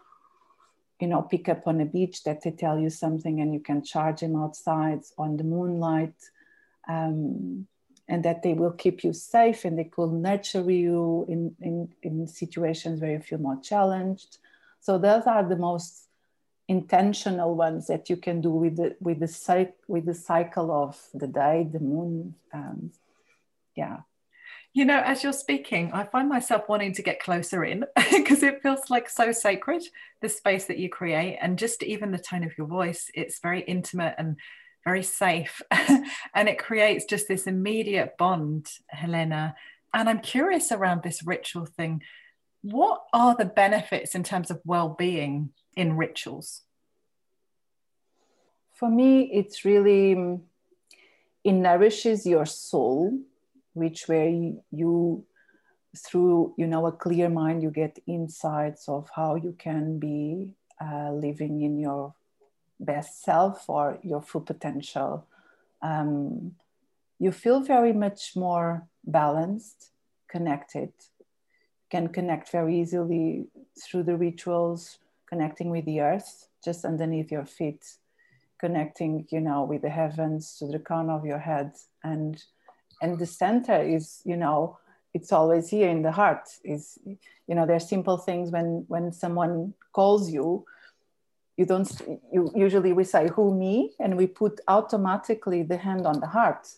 you 1.00 1.06
know 1.06 1.22
pick 1.22 1.48
up 1.48 1.66
on 1.66 1.80
a 1.80 1.84
beach 1.84 2.24
that 2.24 2.42
they 2.42 2.50
tell 2.50 2.78
you 2.78 2.90
something 2.90 3.40
and 3.40 3.54
you 3.54 3.60
can 3.60 3.82
charge 3.82 4.20
them 4.20 4.36
outside 4.36 5.00
on 5.16 5.36
the 5.36 5.44
moonlight 5.44 6.14
um, 6.88 7.66
and 8.08 8.24
that 8.24 8.42
they 8.42 8.54
will 8.54 8.72
keep 8.72 9.02
you 9.02 9.12
safe 9.12 9.64
and 9.64 9.78
they 9.78 9.90
will 9.96 10.10
nurture 10.10 10.70
you 10.70 11.26
in, 11.28 11.54
in, 11.60 11.88
in 12.02 12.26
situations 12.26 13.00
where 13.00 13.12
you 13.12 13.20
feel 13.20 13.38
more 13.38 13.60
challenged. 13.60 14.38
So 14.80 14.98
those 14.98 15.24
are 15.26 15.42
the 15.42 15.56
most 15.56 16.06
intentional 16.68 17.54
ones 17.54 17.86
that 17.86 18.10
you 18.10 18.16
can 18.16 18.40
do 18.40 18.50
with 18.50 18.76
the 18.76 18.96
with 19.00 19.20
the 19.20 19.72
with 19.86 20.04
the 20.04 20.14
cycle 20.14 20.72
of 20.72 21.00
the 21.14 21.26
day 21.26 21.68
the 21.72 21.78
moon 21.78 22.34
um, 22.52 22.90
yeah. 23.76 23.98
You 24.72 24.84
know 24.84 25.00
as 25.04 25.22
you're 25.22 25.32
speaking 25.32 25.92
i 25.92 26.04
find 26.04 26.28
myself 26.28 26.68
wanting 26.68 26.92
to 26.94 27.02
get 27.02 27.20
closer 27.20 27.64
in 27.64 27.84
because 28.12 28.42
it 28.42 28.62
feels 28.62 28.90
like 28.90 29.08
so 29.08 29.32
sacred 29.32 29.84
the 30.20 30.28
space 30.28 30.66
that 30.66 30.78
you 30.78 30.88
create 30.88 31.38
and 31.40 31.58
just 31.58 31.82
even 31.82 32.10
the 32.10 32.18
tone 32.18 32.42
of 32.42 32.58
your 32.58 32.66
voice 32.66 33.10
it's 33.14 33.38
very 33.38 33.62
intimate 33.62 34.14
and 34.18 34.36
very 34.86 35.02
safe. 35.02 35.60
And 36.34 36.48
it 36.48 36.58
creates 36.58 37.04
just 37.04 37.28
this 37.28 37.46
immediate 37.46 38.16
bond 38.16 38.68
helena. 38.88 39.54
And 39.92 40.08
i'm 40.08 40.20
curious 40.20 40.70
around 40.70 41.02
this 41.02 41.26
ritual 41.26 41.66
thing. 41.66 42.02
What 42.62 43.00
are 43.12 43.34
the 43.34 43.50
benefits 43.64 44.14
in 44.14 44.22
terms 44.22 44.50
of 44.50 44.60
well-being 44.64 45.50
in 45.76 45.96
rituals? 45.96 46.62
For 48.78 48.88
me 48.88 49.10
it's 49.38 49.64
really 49.64 50.38
it 51.42 51.52
nourishes 51.68 52.26
your 52.26 52.46
soul 52.46 52.96
which 53.72 54.08
where 54.08 54.28
you 54.80 55.24
through 56.04 56.54
you 56.58 56.66
know 56.66 56.86
a 56.86 56.92
clear 56.92 57.28
mind 57.28 57.62
you 57.62 57.70
get 57.70 57.98
insights 58.06 58.88
of 58.88 59.08
how 59.16 59.34
you 59.34 59.52
can 59.66 59.98
be 59.98 60.50
uh, 60.86 61.10
living 61.12 61.62
in 61.62 61.78
your 61.78 62.14
best 62.78 63.22
self 63.22 63.68
or 63.68 63.98
your 64.02 64.22
full 64.22 64.40
potential 64.40 65.26
um, 65.82 66.52
you 67.18 67.32
feel 67.32 67.60
very 67.60 67.92
much 67.92 68.36
more 68.36 68.86
balanced 69.04 69.90
connected. 70.28 70.92
Can 71.90 72.08
connect 72.08 72.50
very 72.50 72.80
easily 72.80 73.46
through 73.80 74.02
the 74.04 74.16
rituals 74.16 74.98
connecting 75.28 75.70
with 75.70 75.84
the 75.84 76.00
earth 76.00 76.48
just 76.64 76.84
underneath 76.84 77.30
your 77.32 77.46
feet 77.46 77.84
connecting 78.58 79.26
you 79.30 79.40
know 79.40 79.64
with 79.64 79.82
the 79.82 79.90
heavens 79.90 80.56
to 80.58 80.66
the 80.66 80.78
crown 80.78 81.10
of 81.10 81.24
your 81.24 81.38
head. 81.38 81.72
And 82.02 82.42
and 83.00 83.18
the 83.18 83.26
center 83.26 83.80
is 83.80 84.22
you 84.24 84.36
know 84.36 84.78
it's 85.14 85.32
always 85.32 85.68
here 85.68 85.88
in 85.88 86.02
the 86.02 86.12
heart. 86.12 86.48
Is 86.64 86.98
you 87.06 87.54
know 87.54 87.66
there 87.66 87.76
are 87.76 87.92
simple 87.94 88.18
things 88.18 88.50
when 88.50 88.84
when 88.88 89.12
someone 89.12 89.74
calls 89.92 90.30
you 90.30 90.64
you 91.56 91.64
don't 91.64 91.90
you 92.32 92.50
usually 92.54 92.92
we 92.92 93.04
say 93.04 93.28
who 93.28 93.54
me? 93.54 93.92
And 93.98 94.16
we 94.16 94.26
put 94.26 94.60
automatically 94.68 95.62
the 95.62 95.76
hand 95.76 96.06
on 96.06 96.20
the 96.20 96.26
heart. 96.26 96.68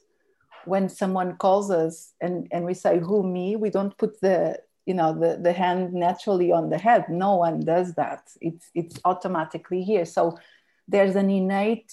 When 0.65 0.89
someone 0.89 1.37
calls 1.37 1.71
us 1.71 2.15
and 2.21 2.47
and 2.53 2.65
we 2.65 2.75
say 2.75 2.99
who 2.99 3.23
me? 3.23 3.57
We 3.57 3.71
don't 3.71 3.97
put 3.97 4.21
the 4.21 4.61
you 4.87 4.95
know 4.95 5.13
the, 5.13 5.39
the 5.43 5.53
hand 5.53 5.93
naturally 5.93 6.53
on 6.53 6.71
the 6.71 6.79
head. 6.79 7.07
No 7.09 7.37
one 7.37 7.61
does 7.61 7.95
that. 7.95 8.31
It's 8.41 8.71
it's 8.75 9.01
automatically 9.05 9.83
here. 9.83 10.05
So 10.05 10.39
there's 10.87 11.17
an 11.17 11.29
innate 11.29 11.93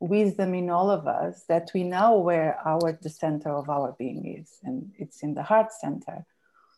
wisdom 0.00 0.54
in 0.54 0.70
all 0.70 0.90
of 0.90 1.06
us 1.06 1.44
that 1.48 1.70
we 1.74 1.82
know 1.82 2.18
where 2.18 2.58
our 2.64 2.98
the 3.00 3.10
center 3.10 3.50
of 3.50 3.68
our 3.68 3.94
being 3.98 4.38
is 4.38 4.58
and 4.64 4.92
it's 4.98 5.22
in 5.22 5.34
the 5.34 5.42
heart 5.42 5.72
center. 5.72 6.26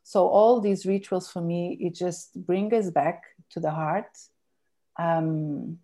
So 0.03 0.27
all 0.29 0.61
these 0.61 0.85
rituals 0.85 1.31
for 1.31 1.41
me 1.41 1.79
it 1.81 1.95
just 1.95 2.47
bring 2.47 2.75
us 2.75 2.91
back 2.91 3.23
to 3.51 3.61
the 3.61 3.71
heart 3.71 4.19
um, 5.01 5.79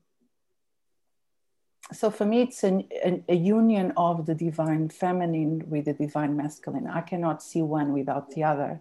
so 1.93 2.11
for 2.11 2.27
me, 2.27 2.43
it's 2.43 2.65
an, 2.65 2.87
an, 3.03 3.25
a 3.29 3.35
union 3.35 3.93
of 3.97 4.27
the 4.27 4.35
divine 4.35 4.89
feminine 4.89 5.65
with 5.69 5.87
the 5.87 5.95
divine 5.95 6.37
masculine. 6.37 6.87
I 6.87 7.01
cannot 7.01 7.43
see 7.43 7.63
one 7.63 7.93
without 7.93 8.33
the 8.33 8.45
other. 8.45 8.81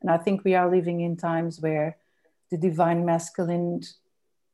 And 0.00 0.10
I 0.10 0.16
think 0.16 0.44
we 0.44 0.54
are 0.54 0.70
living 0.70 1.00
in 1.00 1.16
times 1.16 1.60
where 1.60 1.98
the 2.50 2.56
divine 2.56 3.04
masculine, 3.04 3.82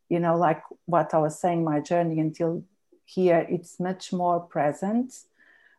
you 0.09 0.19
know, 0.19 0.37
like 0.37 0.63
what 0.87 1.15
I 1.15 1.19
was 1.19 1.39
saying, 1.39 1.63
my 1.63 1.81
journey 1.81 2.19
until 2.19 2.65
here, 3.05 3.47
it's 3.49 3.79
much 3.79 4.13
more 4.13 4.41
present. 4.41 5.15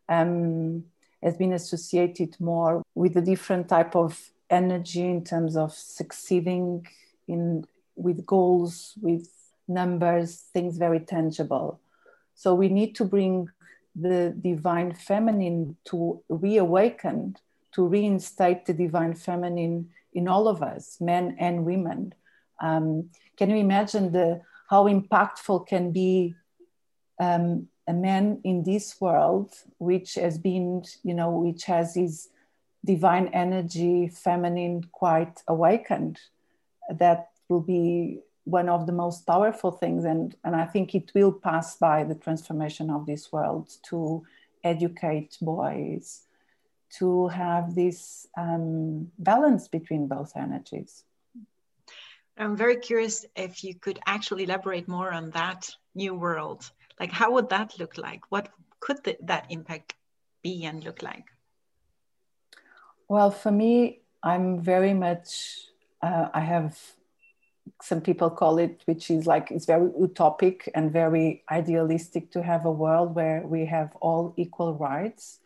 Um, 0.08 0.86
has 1.24 1.38
been 1.38 1.54
associated 1.54 2.36
more 2.40 2.82
with 2.96 3.16
a 3.16 3.22
different 3.22 3.70
type 3.70 3.96
of 3.96 4.32
energy 4.50 5.06
in 5.06 5.24
terms 5.24 5.56
of 5.56 5.72
succeeding 5.74 6.88
in 7.28 7.64
with 7.96 8.26
goals, 8.26 8.94
with 9.02 9.30
numbers, 9.74 10.44
things 10.54 10.78
very 10.78 11.00
tangible. 11.00 11.80
So 12.36 12.54
we 12.56 12.70
need 12.70 12.96
to 12.96 13.06
bring 13.06 13.50
the 13.96 14.34
divine 14.40 14.94
feminine 14.94 15.78
to 15.86 16.24
reawaken, 16.30 17.36
to 17.74 17.88
reinstate 17.88 18.66
the 18.66 18.74
divine 18.74 19.16
feminine 19.16 19.90
in 20.14 20.28
all 20.28 20.48
of 20.48 20.62
us, 20.62 21.00
men 21.00 21.36
and 21.40 21.66
women. 21.66 22.14
Um, 22.62 23.10
can 23.38 23.50
you 23.50 23.58
imagine 23.58 24.12
the 24.12 24.42
how 24.70 24.86
impactful 24.88 25.68
can 25.68 25.92
be 25.92 26.36
um, 27.20 27.68
a 27.88 27.94
man 27.94 28.40
in 28.44 28.64
this 28.64 29.00
world, 29.02 29.54
which 29.80 30.16
has 30.16 30.38
been, 30.38 30.84
you 31.04 31.14
know, 31.14 31.32
which 31.32 31.66
has 31.66 31.96
his 31.96 32.30
divine 32.86 33.28
energy, 33.34 34.08
feminine, 34.08 34.84
quite 34.92 35.44
awakened? 35.48 36.20
That 36.90 37.30
will 37.50 37.62
be 37.62 38.22
one 38.46 38.70
of 38.70 38.86
the 38.88 38.92
most 38.92 39.26
powerful 39.26 39.72
things 39.72 40.04
and, 40.04 40.36
and 40.44 40.56
i 40.56 40.66
think 40.66 40.96
it 40.96 41.12
will 41.14 41.32
pass 41.32 41.78
by 41.78 42.04
the 42.04 42.16
transformation 42.16 42.90
of 42.90 43.06
this 43.06 43.32
world 43.32 43.72
to 43.84 44.24
educate 44.64 45.38
boys 45.42 46.24
to 46.98 47.28
have 47.30 47.74
this 47.74 48.28
um, 48.38 49.10
balance 49.18 49.68
between 49.68 50.08
both 50.08 50.36
energies. 50.36 51.06
I'm 52.38 52.58
very 52.58 52.78
curious 52.78 53.26
if 53.36 53.64
you 53.64 53.76
could 53.76 54.00
actually 54.06 54.44
elaborate 54.44 54.88
more 54.88 55.12
on 55.14 55.30
that 55.32 55.70
new 55.96 56.14
world. 56.14 56.70
Like 57.00 57.12
how 57.12 57.32
would 57.32 57.50
that 57.50 57.80
look 57.80 57.98
like? 57.98 58.30
What 58.30 58.50
could 58.80 59.04
the, 59.04 59.18
that 59.24 59.46
impact 59.50 59.94
be 60.44 60.66
and 60.66 60.84
look 60.84 61.02
like? 61.02 61.26
Well 63.08 63.32
for 63.32 63.52
me 63.52 64.02
i'm 64.24 64.62
very 64.62 64.94
much 64.94 65.68
uh, 66.02 66.30
i 66.34 66.40
have 66.40 66.80
some 67.82 68.02
people 68.02 68.30
call 68.30 68.58
it, 68.58 68.82
which 68.86 69.10
is 69.10 69.26
like 69.26 69.52
it's 69.52 69.66
very 69.66 69.90
utopic 69.92 70.68
and 70.74 70.92
very 70.92 71.44
idealistic 71.52 72.32
to 72.32 72.44
have 72.44 72.66
a 72.66 72.72
world 72.72 73.16
where 73.16 73.42
we 73.46 73.66
have 73.66 73.96
all 74.02 74.34
equal 74.38 74.76
rights. 74.76 75.40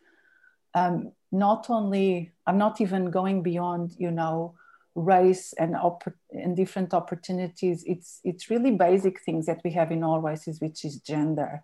Um, 0.73 1.11
not 1.31 1.69
only, 1.69 2.31
I'm 2.47 2.57
not 2.57 2.81
even 2.81 3.11
going 3.11 3.43
beyond, 3.43 3.95
you 3.97 4.11
know, 4.11 4.55
race 4.95 5.53
and, 5.53 5.75
opp- 5.75 6.13
and 6.31 6.55
different 6.55 6.93
opportunities. 6.93 7.83
It's 7.85 8.21
it's 8.23 8.49
really 8.49 8.71
basic 8.71 9.21
things 9.21 9.45
that 9.45 9.61
we 9.63 9.71
have 9.71 9.91
in 9.91 10.03
all 10.03 10.21
races, 10.21 10.61
which 10.61 10.85
is 10.85 10.97
gender. 10.97 11.63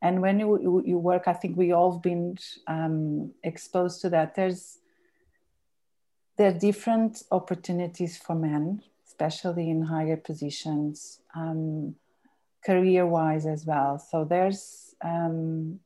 And 0.00 0.22
when 0.22 0.38
you, 0.38 0.60
you, 0.60 0.82
you 0.86 0.98
work, 0.98 1.24
I 1.26 1.32
think 1.32 1.56
we 1.56 1.72
all 1.72 1.92
have 1.92 2.02
been 2.02 2.38
um, 2.68 3.32
exposed 3.42 4.00
to 4.02 4.10
that. 4.10 4.36
There's 4.36 4.78
there 6.36 6.50
are 6.50 6.58
different 6.58 7.22
opportunities 7.32 8.16
for 8.16 8.36
men 8.36 8.82
especially 9.18 9.68
in 9.68 9.82
higher 9.82 10.16
positions, 10.16 11.20
um, 11.34 11.94
career 12.64 13.04
wise 13.04 13.46
as 13.46 13.66
well. 13.66 13.98
So 13.98 14.24
there's 14.24 14.94
um, 15.04 15.80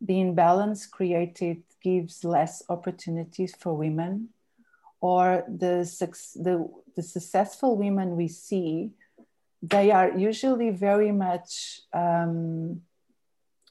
the 0.00 0.20
imbalance 0.20 0.86
created 0.86 1.62
gives 1.82 2.24
less 2.24 2.62
opportunities 2.68 3.54
for 3.54 3.76
women, 3.76 4.30
or 5.00 5.44
the, 5.46 5.84
the, 6.36 6.68
the 6.96 7.02
successful 7.02 7.76
women 7.76 8.16
we 8.16 8.28
see, 8.28 8.90
they 9.62 9.90
are 9.90 10.10
usually 10.16 10.70
very 10.70 11.12
much 11.12 11.80
um, 11.92 12.80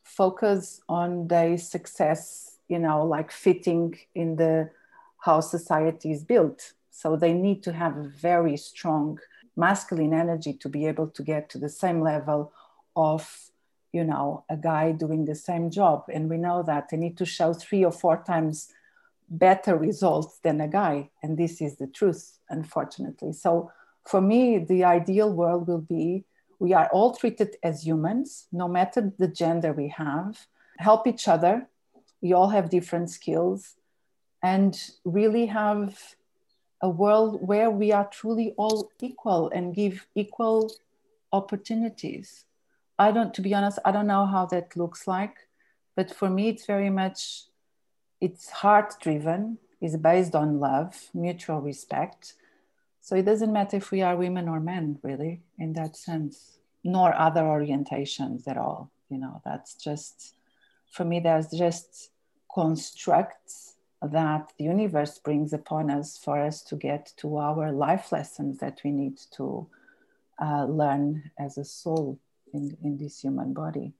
focused 0.03 0.81
on 0.87 1.27
their 1.27 1.57
success, 1.57 2.57
you 2.67 2.77
know, 2.79 3.05
like 3.05 3.31
fitting 3.31 3.97
in 4.13 4.35
the 4.35 4.69
how 5.17 5.39
society 5.39 6.11
is 6.11 6.23
built 6.23 6.73
so 6.99 7.15
they 7.15 7.31
need 7.31 7.63
to 7.63 7.71
have 7.71 7.95
a 7.95 8.11
very 8.29 8.57
strong 8.57 9.17
masculine 9.55 10.13
energy 10.13 10.51
to 10.51 10.67
be 10.67 10.85
able 10.85 11.07
to 11.07 11.23
get 11.23 11.49
to 11.49 11.57
the 11.57 11.69
same 11.69 12.01
level 12.01 12.51
of 12.93 13.21
you 13.93 14.03
know 14.03 14.43
a 14.49 14.57
guy 14.57 14.91
doing 14.91 15.23
the 15.23 15.39
same 15.49 15.71
job. 15.71 16.03
And 16.13 16.29
we 16.29 16.37
know 16.37 16.61
that 16.63 16.89
they 16.89 16.97
need 16.97 17.17
to 17.19 17.25
show 17.25 17.53
three 17.53 17.85
or 17.85 17.93
four 17.93 18.17
times 18.27 18.67
better 19.29 19.77
results 19.77 20.39
than 20.43 20.59
a 20.59 20.67
guy. 20.67 21.09
And 21.23 21.37
this 21.37 21.61
is 21.61 21.77
the 21.77 21.87
truth 21.87 22.37
unfortunately. 22.49 23.31
So 23.31 23.71
for 24.05 24.19
me 24.19 24.57
the 24.57 24.83
ideal 24.83 25.31
world 25.31 25.69
will 25.69 25.85
be 25.97 26.25
we 26.59 26.73
are 26.73 26.89
all 26.91 27.15
treated 27.15 27.55
as 27.63 27.87
humans 27.87 28.47
no 28.51 28.67
matter 28.67 29.13
the 29.17 29.29
gender 29.29 29.71
we 29.71 29.87
have 29.87 30.47
help 30.79 31.07
each 31.07 31.29
other. 31.29 31.69
We 32.21 32.33
all 32.33 32.49
have 32.49 32.69
different 32.69 33.09
skills 33.09 33.75
and 34.43 34.73
really 35.05 35.45
have 35.45 36.15
a 36.81 36.89
world 36.89 37.45
where 37.45 37.69
we 37.69 37.91
are 37.91 38.09
truly 38.11 38.53
all 38.57 38.91
equal 39.01 39.49
and 39.49 39.75
give 39.75 40.07
equal 40.15 40.71
opportunities. 41.31 42.45
I 42.97 43.11
don't, 43.11 43.33
to 43.33 43.41
be 43.41 43.53
honest, 43.53 43.79
I 43.85 43.91
don't 43.91 44.07
know 44.07 44.25
how 44.25 44.45
that 44.47 44.75
looks 44.75 45.07
like, 45.07 45.35
but 45.95 46.13
for 46.13 46.29
me, 46.29 46.49
it's 46.49 46.65
very 46.65 46.89
much, 46.89 47.43
it's 48.21 48.49
heart 48.49 48.95
driven, 49.01 49.57
it's 49.81 49.95
based 49.95 50.35
on 50.35 50.59
love, 50.59 51.09
mutual 51.13 51.61
respect. 51.61 52.33
So 53.01 53.15
it 53.15 53.23
doesn't 53.23 53.53
matter 53.53 53.77
if 53.77 53.91
we 53.91 54.01
are 54.01 54.15
women 54.15 54.47
or 54.47 54.59
men, 54.59 54.99
really, 55.03 55.41
in 55.57 55.73
that 55.73 55.95
sense, 55.95 56.59
nor 56.83 57.13
other 57.15 57.41
orientations 57.41 58.47
at 58.47 58.57
all. 58.57 58.91
You 59.09 59.17
know, 59.17 59.41
that's 59.43 59.75
just, 59.75 60.35
for 60.91 61.05
me, 61.05 61.19
there's 61.19 61.47
just 61.47 62.11
constructs 62.53 63.75
that 64.01 64.51
the 64.57 64.65
universe 64.65 65.19
brings 65.19 65.53
upon 65.53 65.91
us 65.91 66.17
for 66.17 66.39
us 66.39 66.61
to 66.63 66.75
get 66.75 67.11
to 67.17 67.37
our 67.37 67.71
life 67.71 68.11
lessons 68.11 68.59
that 68.59 68.79
we 68.83 68.91
need 68.91 69.17
to 69.35 69.67
uh, 70.41 70.65
learn 70.65 71.31
as 71.37 71.57
a 71.57 71.65
soul 71.65 72.19
in, 72.53 72.77
in 72.83 72.97
this 72.97 73.19
human 73.19 73.53
body. 73.53 73.93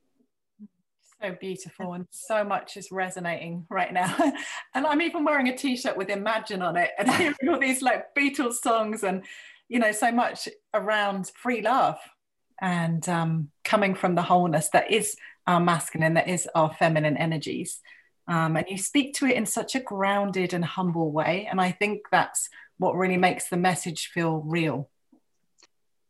So 1.21 1.35
beautiful, 1.38 1.93
and 1.93 2.07
so 2.12 2.45
much 2.45 2.77
is 2.77 2.93
resonating 2.93 3.65
right 3.69 3.91
now. 3.91 4.15
and 4.73 4.88
I'm 4.88 5.01
even 5.01 5.25
wearing 5.25 5.49
a 5.49 5.57
t-shirt 5.57 5.97
with 5.97 6.09
Imagine 6.09 6.62
on 6.62 6.77
it, 6.77 6.91
and 6.97 7.09
hearing 7.12 7.35
all 7.49 7.59
these 7.59 7.81
like 7.81 8.15
Beatles 8.15 8.55
songs, 8.55 9.03
and 9.03 9.23
you 9.67 9.79
know, 9.79 9.91
so 9.91 10.13
much 10.13 10.47
around 10.73 11.29
free 11.35 11.62
love 11.62 11.99
and 12.62 13.07
um, 13.09 13.49
coming 13.63 13.95
from 13.95 14.15
the 14.15 14.21
wholeness 14.21 14.69
that 14.69 14.91
is 14.91 15.15
our 15.47 15.59
masculine, 15.59 16.13
that 16.13 16.27
is 16.27 16.47
our 16.55 16.73
feminine 16.73 17.17
energies. 17.17 17.79
Um, 18.29 18.57
and 18.57 18.67
you 18.69 18.77
speak 18.77 19.15
to 19.15 19.25
it 19.25 19.35
in 19.35 19.47
such 19.47 19.73
a 19.73 19.79
grounded 19.79 20.53
and 20.53 20.63
humble 20.63 21.11
way. 21.11 21.47
And 21.49 21.59
I 21.59 21.71
think 21.71 22.03
that's 22.11 22.47
what 22.77 22.95
really 22.95 23.17
makes 23.17 23.49
the 23.49 23.57
message 23.57 24.11
feel 24.13 24.43
real. 24.45 24.87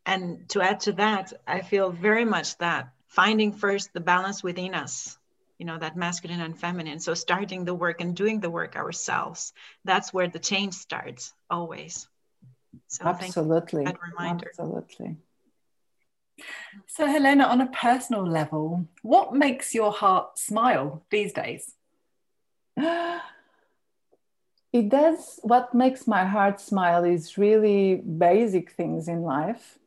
And 0.06 0.48
to 0.50 0.62
add 0.62 0.82
to 0.82 0.92
that, 0.94 1.32
I 1.48 1.62
feel 1.62 1.92
very 1.92 2.26
much 2.26 2.58
that 2.58 2.90
finding 3.08 3.54
first 3.54 3.94
the 3.94 4.02
balance 4.02 4.44
within 4.44 4.74
us, 4.74 5.18
you 5.60 5.66
know, 5.66 5.78
that 5.78 5.96
masculine 5.96 6.42
and 6.42 6.60
feminine. 6.60 7.00
So 7.00 7.14
starting 7.14 7.64
the 7.64 7.74
work 7.74 8.02
and 8.02 8.14
doing 8.14 8.42
the 8.42 8.50
work 8.50 8.76
ourselves, 8.76 9.54
that's 9.86 10.14
where 10.14 10.28
the 10.28 10.40
change 10.40 10.74
starts 10.74 11.34
always. 11.50 12.10
So 12.88 13.06
absolutely. 13.06 13.86
that 13.86 13.98
reminder. 14.02 14.48
Absolutely. 14.50 15.16
So, 16.88 17.06
Helena, 17.06 17.46
on 17.46 17.62
a 17.62 17.68
personal 17.68 18.26
level, 18.26 18.86
what 19.04 19.34
makes 19.34 19.74
your 19.74 19.92
heart 19.92 20.38
smile 20.38 21.06
these 21.10 21.34
days? 21.34 21.76
it 24.74 24.90
does 24.90 25.40
what 25.44 25.74
makes 25.74 26.08
my 26.08 26.26
heart 26.26 26.62
smile 26.62 27.04
is 27.04 27.38
really 27.38 27.96
basic 27.96 28.72
things 28.72 29.08
in 29.08 29.22
life. 29.22 29.80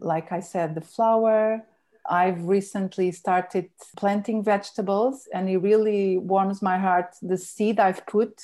Like 0.00 0.32
i 0.32 0.40
said 0.40 0.74
the 0.74 0.80
flower. 0.80 1.64
I've 2.08 2.44
recently 2.44 3.12
started 3.12 3.70
planting 3.96 4.42
vegetables 4.42 5.28
and 5.34 5.48
it 5.48 5.58
really 5.58 6.16
warms 6.18 6.62
my 6.62 6.78
heart. 6.78 7.16
The 7.22 7.36
seed 7.36 7.78
i've 7.78 8.06
put 8.06 8.40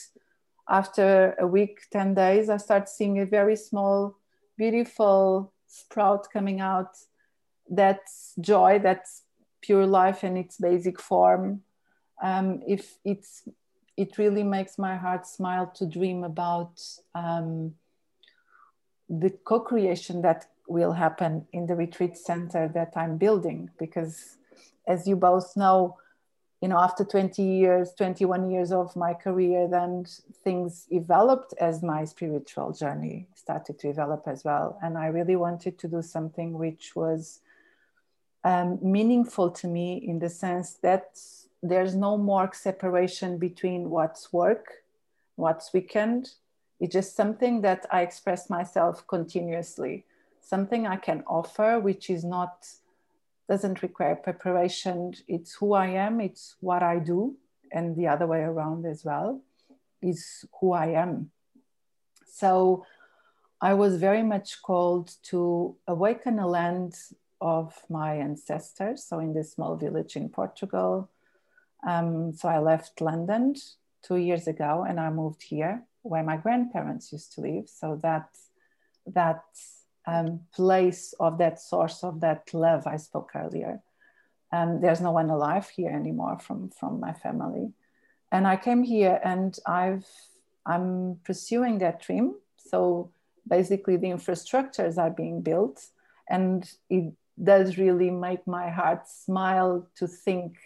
after 0.69 1.35
a 1.39 1.47
week 1.47 1.79
10 1.93 2.15
days 2.15 2.51
i 2.51 2.57
start 2.57 2.89
seeing 2.89 3.21
a 3.21 3.25
very 3.25 3.55
small 3.55 4.17
beautiful 4.57 5.53
sprout 5.67 6.29
coming 6.33 6.61
out. 6.61 6.97
That's 7.69 8.35
joy 8.41 8.81
that's 8.83 9.23
pure 9.61 9.87
life 9.87 10.25
in 10.25 10.37
its 10.37 10.57
basic 10.57 11.01
form. 11.01 11.63
Um, 12.23 12.63
if 12.67 12.99
it's 13.05 13.43
it 13.97 14.19
really 14.19 14.43
makes 14.43 14.79
my 14.79 14.97
heart 14.97 15.27
smile 15.27 15.67
to 15.75 15.87
dream 15.87 16.25
about 16.25 16.83
um, 17.15 17.75
the 19.09 19.31
co-creation 19.45 20.23
that 20.23 20.47
will 20.69 20.93
happen 20.93 21.47
in 21.53 21.67
the 21.67 21.75
retreat 21.75 22.17
center 22.17 22.69
that 22.75 22.93
I'm 22.97 23.17
building 23.17 23.71
because 23.79 24.37
as 24.87 25.07
you 25.07 25.17
both 25.17 25.57
know, 25.57 25.97
you 26.61 26.69
know, 26.69 26.79
after 26.79 27.05
20 27.05 27.43
years, 27.43 27.93
21 27.97 28.51
years 28.51 28.73
of 28.73 28.97
my 28.97 29.15
career, 29.15 29.69
then 29.69 30.07
things 30.43 30.87
developed 30.91 31.55
as 31.61 31.83
my 31.83 32.05
spiritual 32.05 32.73
journey 32.73 33.29
started 33.35 33.79
to 33.79 33.89
develop 33.89 34.25
as 34.27 34.45
well. 34.45 34.79
And 34.83 34.97
I 34.97 35.07
really 35.07 35.37
wanted 35.37 35.79
to 35.79 35.89
do 35.89 36.03
something 36.03 36.55
which 36.59 36.97
was 36.97 37.41
um, 38.43 38.79
meaningful 38.81 39.51
to 39.51 39.69
me 39.69 39.97
in 39.97 40.19
the 40.19 40.31
sense 40.31 40.75
that 40.83 41.19
there's 41.62 41.95
no 41.95 42.16
more 42.16 42.51
separation 42.53 43.38
between 43.38 43.90
what's 43.90 44.33
work, 44.33 44.66
what's 45.37 45.73
weekend. 45.73 46.31
It's 46.81 46.92
just 46.92 47.16
something 47.16 47.62
that 47.62 47.87
I 47.90 48.03
express 48.03 48.51
myself 48.51 49.07
continuously, 49.07 50.05
something 50.40 50.87
I 50.87 50.97
can 50.97 51.23
offer, 51.27 51.81
which 51.81 52.11
is 52.11 52.25
not 52.25 52.66
doesn't 53.49 53.83
require 53.83 54.16
preparation. 54.16 55.14
It's 55.29 55.55
who 55.55 55.73
I 55.73 55.87
am, 55.87 56.21
it's 56.21 56.57
what 56.61 56.83
I 56.83 56.99
do, 56.99 57.37
and 57.73 57.97
the 57.97 58.09
other 58.09 58.27
way 58.27 58.40
around 58.40 58.85
as 58.87 59.05
well 59.05 59.40
is 60.03 60.45
who 60.61 60.73
I 60.73 60.88
am. 60.88 61.31
So 62.27 62.85
I 63.61 63.75
was 63.75 63.97
very 63.97 64.23
much 64.23 64.62
called 64.62 65.12
to 65.31 65.77
awaken 65.87 66.38
a 66.38 66.47
land 66.47 66.95
of 67.40 67.75
my 67.88 68.16
ancestors. 68.16 69.05
So 69.05 69.21
in 69.21 69.33
this 69.33 69.53
small 69.53 69.77
village 69.77 70.16
in 70.16 70.29
Portugal. 70.29 71.09
Um, 71.87 72.33
so 72.33 72.49
I 72.49 72.59
left 72.59 73.01
London 73.01 73.55
two 74.03 74.17
years 74.17 74.47
ago 74.47 74.85
and 74.89 75.01
I 75.01 75.11
moved 75.11 75.43
here 75.43 75.83
where 76.03 76.23
my 76.23 76.37
grandparents 76.37 77.12
used 77.12 77.33
to 77.35 77.41
live. 77.41 77.69
So 77.69 77.99
that 78.03 78.29
that 79.07 79.45
um, 80.07 80.41
place 80.55 81.15
of 81.19 81.39
that 81.39 81.61
source 81.61 82.05
of 82.05 82.21
that 82.21 82.53
love 82.55 82.87
I 82.87 82.97
spoke 82.97 83.31
earlier. 83.35 83.81
Um, 84.53 84.81
there's 84.81 85.01
no 85.01 85.11
one 85.11 85.31
alive 85.31 85.69
here 85.69 85.91
anymore 85.91 86.39
from 86.39 86.71
from 86.71 87.01
my 87.01 87.12
family, 87.12 87.73
and 88.31 88.47
I 88.47 88.57
came 88.57 88.85
here 88.85 89.21
and 89.25 89.59
I've 89.67 90.07
I'm 90.65 91.21
pursuing 91.25 91.79
that 91.79 92.01
dream. 92.01 92.37
So 92.57 93.11
basically, 93.47 93.97
the 93.97 94.09
infrastructures 94.09 94.99
are 94.99 95.11
being 95.11 95.43
built, 95.43 95.85
and 96.29 96.69
it 96.89 97.12
does 97.43 97.77
really 97.77 98.11
make 98.11 98.47
my 98.47 98.71
heart 98.71 99.09
smile 99.09 99.89
to 99.97 100.07
think 100.07 100.57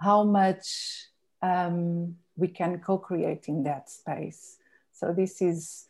how 0.00 0.24
much 0.24 1.06
um, 1.42 2.16
we 2.36 2.48
can 2.48 2.80
co-create 2.80 3.46
in 3.48 3.62
that 3.64 3.90
space. 3.90 4.58
So 4.92 5.12
this 5.12 5.40
is 5.42 5.86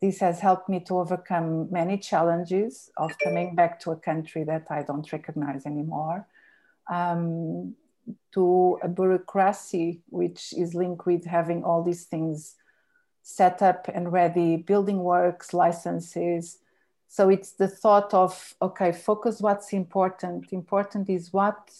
this 0.00 0.20
has 0.20 0.38
helped 0.38 0.68
me 0.68 0.78
to 0.80 0.98
overcome 0.98 1.70
many 1.72 1.98
challenges 1.98 2.88
of 2.96 3.10
coming 3.18 3.56
back 3.56 3.80
to 3.80 3.90
a 3.90 3.96
country 3.96 4.44
that 4.44 4.66
I 4.70 4.82
don't 4.82 5.12
recognize 5.12 5.66
anymore, 5.66 6.28
um, 6.88 7.74
to 8.34 8.78
a 8.80 8.88
bureaucracy 8.88 10.02
which 10.08 10.54
is 10.56 10.74
linked 10.74 11.04
with 11.04 11.24
having 11.24 11.64
all 11.64 11.82
these 11.82 12.04
things 12.04 12.54
set 13.22 13.60
up 13.60 13.88
and 13.92 14.12
ready, 14.12 14.56
building 14.56 15.00
works, 15.00 15.52
licenses. 15.52 16.58
So 17.08 17.28
it's 17.28 17.52
the 17.52 17.68
thought 17.68 18.14
of, 18.14 18.54
okay, 18.62 18.92
focus 18.92 19.40
what's 19.40 19.72
important. 19.72 20.52
Important 20.52 21.10
is 21.10 21.32
what 21.32 21.72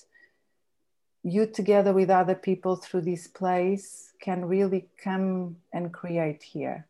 you 1.22 1.46
together 1.46 1.92
with 1.92 2.10
other 2.10 2.34
people 2.34 2.76
through 2.76 3.02
this 3.02 3.26
place 3.26 4.12
can 4.20 4.44
really 4.44 4.88
come 5.02 5.56
and 5.72 5.92
create 5.92 6.42
here 6.42 6.86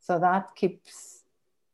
so 0.00 0.18
that 0.18 0.54
keeps 0.54 1.22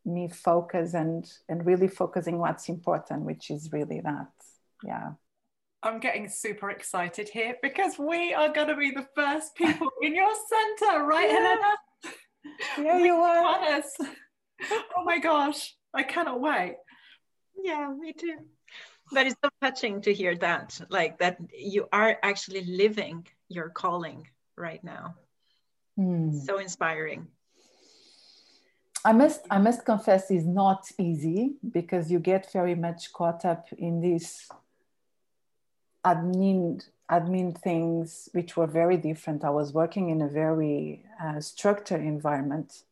me 0.04 0.28
focused 0.28 0.94
and 0.94 1.32
and 1.48 1.66
really 1.66 1.88
focusing 1.88 2.38
what's 2.38 2.68
important 2.68 3.22
which 3.22 3.50
is 3.50 3.72
really 3.72 4.00
that 4.00 4.30
yeah 4.84 5.12
I'm 5.82 6.00
getting 6.00 6.28
super 6.28 6.70
excited 6.70 7.28
here 7.28 7.54
because 7.62 7.96
we 7.98 8.34
are 8.34 8.52
going 8.52 8.66
to 8.68 8.76
be 8.76 8.90
the 8.90 9.06
first 9.14 9.54
people 9.54 9.88
in 10.02 10.16
your 10.16 10.32
center, 10.48 11.04
right, 11.04 11.30
yeah. 11.30 11.38
Helena? 11.38 11.74
Yeah, 12.78 12.98
you 12.98 13.14
are. 13.14 13.82
Oh 14.96 15.04
my 15.04 15.18
gosh, 15.18 15.74
I 15.92 16.02
cannot 16.02 16.40
wait. 16.40 16.76
Yeah, 17.62 17.92
me 17.96 18.12
too. 18.12 18.38
But 19.12 19.26
it's 19.26 19.36
so 19.42 19.50
touching 19.62 20.00
to 20.02 20.12
hear 20.12 20.36
that, 20.36 20.80
like 20.88 21.18
that 21.18 21.38
you 21.56 21.88
are 21.92 22.18
actually 22.22 22.64
living 22.64 23.26
your 23.48 23.68
calling 23.68 24.26
right 24.56 24.82
now. 24.82 25.14
Mm. 25.98 26.44
So 26.44 26.58
inspiring. 26.58 27.28
I 29.04 29.12
must 29.12 29.46
I 29.50 29.58
must 29.58 29.84
confess 29.84 30.32
is 30.32 30.44
not 30.44 30.90
easy 30.98 31.54
because 31.70 32.10
you 32.10 32.18
get 32.18 32.52
very 32.52 32.74
much 32.74 33.12
caught 33.12 33.44
up 33.44 33.68
in 33.78 34.00
these 34.00 34.48
admin 36.04 36.84
admin 37.08 37.56
things 37.56 38.28
which 38.32 38.56
were 38.56 38.66
very 38.66 38.96
different. 38.96 39.44
I 39.44 39.50
was 39.50 39.72
working 39.72 40.10
in 40.10 40.22
a 40.22 40.28
very 40.28 41.04
uh, 41.22 41.40
structured 41.40 42.00
environment, 42.00 42.82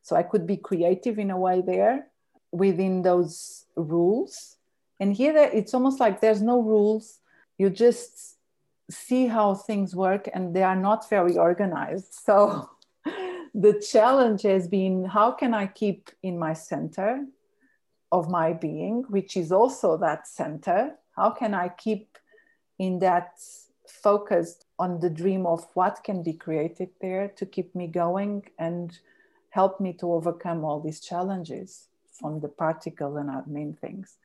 so 0.00 0.14
I 0.14 0.22
could 0.22 0.46
be 0.46 0.56
creative 0.56 1.18
in 1.18 1.32
a 1.32 1.36
way 1.36 1.60
there 1.60 2.06
within 2.52 3.02
those 3.02 3.66
rules. 3.74 4.58
And 5.00 5.14
here 5.14 5.34
it's 5.36 5.72
almost 5.72 5.98
like 5.98 6.20
there's 6.20 6.42
no 6.42 6.60
rules. 6.60 7.18
You 7.58 7.70
just 7.70 8.36
see 8.90 9.26
how 9.26 9.54
things 9.54 9.96
work, 9.96 10.28
and 10.32 10.54
they 10.54 10.62
are 10.62 10.76
not 10.76 11.08
very 11.08 11.38
organized. 11.38 12.12
So 12.14 12.70
the 13.54 13.82
challenge 13.90 14.42
has 14.42 14.68
been 14.68 15.06
how 15.06 15.32
can 15.32 15.54
I 15.54 15.66
keep 15.66 16.10
in 16.22 16.38
my 16.38 16.52
center 16.52 17.24
of 18.12 18.28
my 18.28 18.52
being, 18.52 19.04
which 19.08 19.36
is 19.36 19.52
also 19.52 19.96
that 19.98 20.28
center? 20.28 20.96
How 21.16 21.30
can 21.30 21.54
I 21.54 21.68
keep 21.68 22.18
in 22.78 22.98
that 22.98 23.38
focused 23.86 24.66
on 24.78 25.00
the 25.00 25.10
dream 25.10 25.46
of 25.46 25.66
what 25.74 26.02
can 26.04 26.22
be 26.22 26.32
created 26.32 26.90
there 27.00 27.28
to 27.36 27.46
keep 27.46 27.74
me 27.74 27.86
going 27.86 28.44
and 28.58 28.98
help 29.50 29.80
me 29.80 29.92
to 29.94 30.12
overcome 30.12 30.64
all 30.64 30.80
these 30.80 31.00
challenges 31.00 31.88
from 32.12 32.40
the 32.40 32.48
particle 32.48 33.16
and 33.16 33.30
admin 33.30 33.78
things? 33.78 34.16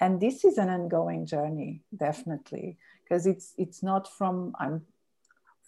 And 0.00 0.20
this 0.20 0.44
is 0.44 0.58
an 0.58 0.68
ongoing 0.68 1.26
journey, 1.26 1.82
definitely, 1.96 2.76
because 3.02 3.26
it's 3.26 3.54
it's 3.56 3.82
not 3.82 4.06
from 4.06 4.54
I'm 4.58 4.82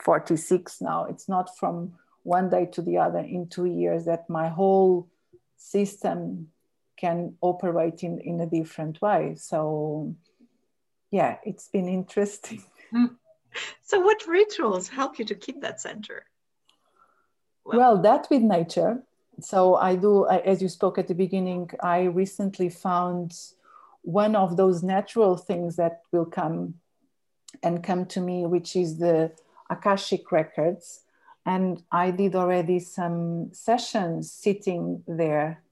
46 0.02 0.80
now. 0.80 1.06
It's 1.06 1.28
not 1.28 1.56
from 1.58 1.94
one 2.22 2.50
day 2.50 2.66
to 2.66 2.82
the 2.82 2.98
other 2.98 3.20
in 3.20 3.48
two 3.48 3.64
years 3.64 4.04
that 4.04 4.28
my 4.28 4.48
whole 4.48 5.08
system 5.56 6.48
can 6.96 7.34
operate 7.40 8.02
in, 8.02 8.18
in 8.20 8.40
a 8.40 8.46
different 8.46 9.00
way. 9.00 9.34
So, 9.36 10.14
yeah, 11.10 11.36
it's 11.44 11.68
been 11.68 11.88
interesting. 11.88 12.62
Hmm. 12.90 13.04
So, 13.82 14.00
what 14.00 14.26
rituals 14.26 14.88
help 14.88 15.18
you 15.18 15.26
to 15.26 15.34
keep 15.34 15.60
that 15.60 15.78
center? 15.78 16.24
Well, 17.66 17.78
well 17.78 18.02
that 18.02 18.28
with 18.30 18.40
nature. 18.40 19.02
So, 19.40 19.74
I 19.74 19.96
do, 19.96 20.26
as 20.26 20.62
you 20.62 20.70
spoke 20.70 20.96
at 20.96 21.06
the 21.06 21.14
beginning, 21.14 21.70
I 21.82 22.04
recently 22.04 22.70
found 22.70 23.38
one 24.08 24.34
of 24.34 24.56
those 24.56 24.82
natural 24.82 25.36
things 25.36 25.76
that 25.76 26.02
will 26.12 26.24
come 26.24 26.74
and 27.62 27.84
come 27.84 28.06
to 28.06 28.20
me, 28.20 28.46
which 28.46 28.74
is 28.74 28.98
the 28.98 29.32
Akashic 29.70 30.32
records 30.32 31.02
and 31.48 31.82
I 31.90 32.10
did 32.10 32.34
already 32.36 32.78
some 32.78 33.54
sessions 33.54 34.30
sitting 34.30 35.02
there 35.08 35.62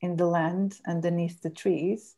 in 0.00 0.16
the 0.16 0.24
land 0.24 0.80
underneath 0.86 1.42
the 1.42 1.50
trees. 1.50 2.16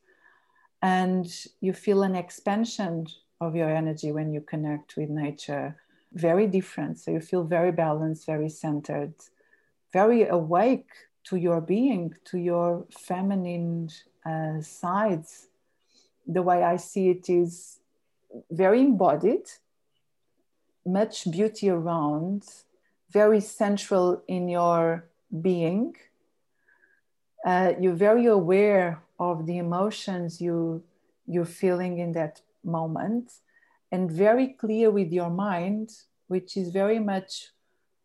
And 0.83 1.27
you 1.61 1.73
feel 1.73 2.05
an 2.05 2.15
expansion 2.15 3.09
of 3.41 3.57
your 3.57 3.69
energy 3.69 4.13
when 4.13 4.33
you 4.33 4.41
connect 4.41 4.97
with 4.97 5.11
nature, 5.11 5.83
very 6.13 6.47
different. 6.47 7.01
So 7.01 7.11
you 7.11 7.21
feel 7.21 7.43
very 7.43 7.73
balanced, 7.73 8.25
very 8.25 8.49
centered, 8.49 9.15
very 9.93 10.29
awake 10.29 10.91
to 11.25 11.35
your 11.35 11.61
being, 11.61 12.15
to 12.27 12.39
your 12.39 12.87
feminine 12.97 13.91
uh, 14.25 14.61
sides. 14.61 15.49
The 16.27 16.43
way 16.43 16.63
I 16.63 16.77
see 16.77 17.11
it 17.11 17.29
is 17.29 17.81
very 18.51 18.81
embodied, 18.81 19.47
much 20.87 21.31
beauty 21.31 21.69
around, 21.71 22.45
very 23.11 23.41
central 23.41 24.23
in 24.27 24.49
your 24.49 25.09
being. 25.41 25.95
Uh, 27.45 27.73
you're 27.81 27.95
very 27.95 28.27
aware 28.27 29.03
of 29.19 29.47
the 29.47 29.59
emotions 29.59 30.41
you 30.41 30.83
you're 31.27 31.45
feeling 31.45 31.99
in 31.99 32.13
that 32.13 32.41
moment, 32.65 33.33
and 33.93 34.11
very 34.11 34.49
clear 34.49 34.91
with 34.91 35.13
your 35.13 35.31
mind, 35.31 35.91
which 36.27 36.57
is 36.57 36.71
very 36.71 36.99
much, 36.99 37.51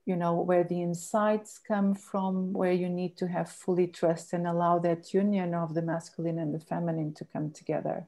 you 0.07 0.15
know, 0.15 0.33
where 0.33 0.63
the 0.63 0.81
insights 0.81 1.59
come 1.59 1.93
from, 1.93 2.53
where 2.53 2.71
you 2.71 2.89
need 2.89 3.17
to 3.17 3.27
have 3.27 3.49
fully 3.51 3.87
trust 3.87 4.33
and 4.33 4.47
allow 4.47 4.79
that 4.79 5.13
union 5.13 5.53
of 5.53 5.75
the 5.75 5.81
masculine 5.83 6.39
and 6.39 6.55
the 6.55 6.59
feminine 6.59 7.13
to 7.13 7.25
come 7.25 7.51
together. 7.51 8.07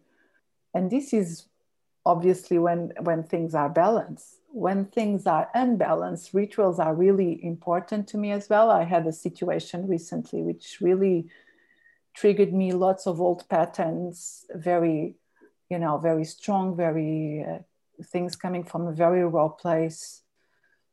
And 0.74 0.90
this 0.90 1.14
is 1.14 1.46
obviously 2.06 2.58
when 2.58 2.94
when 3.02 3.24
things 3.24 3.54
are 3.54 3.70
balanced 3.70 4.40
when 4.52 4.86
things 4.86 5.28
are 5.28 5.50
unbalanced, 5.54 6.34
rituals 6.34 6.80
are 6.80 6.96
really 6.96 7.44
important 7.44 8.08
to 8.08 8.18
me 8.18 8.32
as 8.32 8.50
well. 8.50 8.72
I 8.72 8.84
had 8.84 9.06
a 9.06 9.14
situation 9.14 9.88
recently 9.88 10.42
which 10.42 10.78
really 10.82 11.28
triggered 12.16 12.54
me 12.54 12.72
lots 12.72 13.06
of 13.06 13.22
old 13.22 13.48
patterns, 13.48 14.46
very 14.54 15.16
you 15.70 15.78
know, 15.78 16.00
very 16.00 16.26
strong, 16.26 16.76
very 16.76 17.46
uh, 17.48 17.60
things 18.06 18.36
coming 18.36 18.64
from 18.64 18.88
a 18.88 18.92
very 18.92 19.24
raw 19.24 19.50
place, 19.50 20.24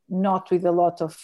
not 0.09 0.51
with 0.51 0.64
a 0.64 0.73
lot 0.73 1.01
of 1.01 1.19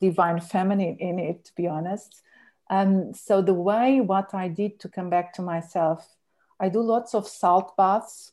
divine 0.00 0.40
feminine 0.40 0.96
in 0.98 1.18
it, 1.18 1.44
to 1.46 1.52
be 1.54 1.66
honest. 1.66 2.22
Um, 2.70 3.12
so 3.12 3.42
the 3.42 3.54
way 3.54 4.00
what 4.00 4.34
I 4.34 4.48
did 4.48 4.80
to 4.80 4.88
come 4.88 5.10
back 5.10 5.32
to 5.34 5.42
myself, 5.42 6.16
I 6.58 6.68
do 6.68 6.80
lots 6.80 7.14
of 7.14 7.28
salt 7.28 7.76
baths. 7.76 8.32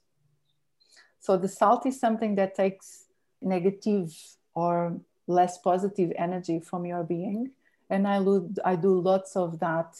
So 1.19 1.37
the 1.37 1.47
salt 1.47 1.85
is 1.85 1.99
something 1.99 2.35
that 2.35 2.55
takes 2.55 3.05
negative 3.41 4.13
or 4.55 4.99
less 5.27 5.57
positive 5.57 6.11
energy 6.17 6.59
from 6.59 6.85
your 6.85 7.03
being. 7.03 7.51
And 7.89 8.07
I, 8.07 8.23
do, 8.23 8.53
I 8.63 8.77
do 8.77 8.99
lots 8.99 9.35
of 9.35 9.59
that 9.59 9.97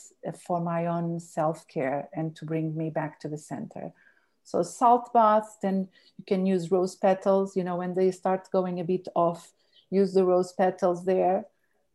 for 0.48 0.62
my 0.62 0.86
own 0.86 1.20
self 1.20 1.68
care 1.68 2.08
and 2.14 2.36
to 2.38 2.46
bring 2.46 2.76
me 2.76 2.90
back 2.90 3.20
to 3.20 3.28
the 3.28 3.38
center. 3.38 3.92
So, 4.44 4.64
salt 4.64 5.14
baths, 5.14 5.58
then 5.62 5.88
you 6.18 6.26
can 6.26 6.46
use 6.46 6.72
rose 6.72 6.96
petals. 6.96 7.56
You 7.56 7.64
know, 7.64 7.78
when 7.78 7.94
they 7.94 8.12
start 8.12 8.50
going 8.52 8.80
a 8.80 8.84
bit 8.84 9.08
off, 9.16 9.54
use 9.90 10.14
the 10.14 10.26
rose 10.26 10.54
petals 10.54 11.06
there, 11.06 11.46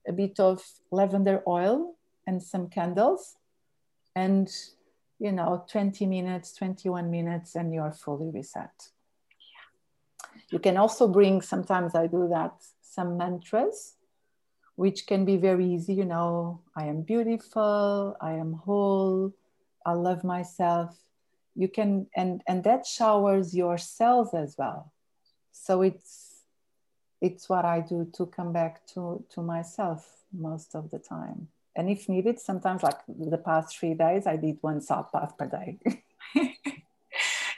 a 0.06 0.12
bit 0.12 0.38
of 0.38 0.62
lavender 0.90 1.42
oil 1.46 1.94
and 2.26 2.42
some 2.42 2.68
candles. 2.68 3.36
And, 4.14 4.50
you 5.18 5.32
know, 5.32 5.64
20 5.70 6.06
minutes, 6.06 6.54
21 6.54 7.10
minutes, 7.10 7.54
and 7.54 7.72
you're 7.72 7.92
fully 7.92 8.30
reset. 8.30 8.90
You 10.50 10.58
can 10.58 10.76
also 10.76 11.08
bring, 11.08 11.42
sometimes 11.42 11.94
I 11.94 12.06
do 12.06 12.28
that, 12.28 12.54
some 12.82 13.16
mantras, 13.16 13.94
which 14.76 15.06
can 15.06 15.24
be 15.24 15.36
very 15.36 15.66
easy. 15.66 15.94
You 15.94 16.04
know, 16.04 16.60
I 16.76 16.86
am 16.86 17.02
beautiful, 17.02 18.16
I 18.20 18.32
am 18.32 18.52
whole, 18.52 19.32
I 19.84 19.92
love 19.92 20.24
myself. 20.24 20.96
You 21.56 21.68
can, 21.68 22.06
and, 22.14 22.42
and 22.46 22.62
that 22.64 22.86
showers 22.86 23.54
your 23.54 23.78
cells 23.78 24.34
as 24.34 24.56
well. 24.58 24.92
So 25.52 25.82
it's, 25.82 26.42
it's 27.20 27.48
what 27.48 27.64
I 27.64 27.80
do 27.80 28.10
to 28.16 28.26
come 28.26 28.52
back 28.52 28.86
to, 28.88 29.24
to 29.30 29.42
myself 29.42 30.06
most 30.32 30.74
of 30.74 30.90
the 30.90 30.98
time. 30.98 31.48
And 31.74 31.90
if 31.90 32.08
needed, 32.08 32.38
sometimes 32.38 32.82
like 32.82 32.98
the 33.08 33.38
past 33.38 33.76
three 33.76 33.94
days, 33.94 34.26
I 34.26 34.36
did 34.36 34.58
one 34.60 34.80
salt 34.80 35.12
bath 35.12 35.36
per 35.36 35.46
day. 35.46 35.78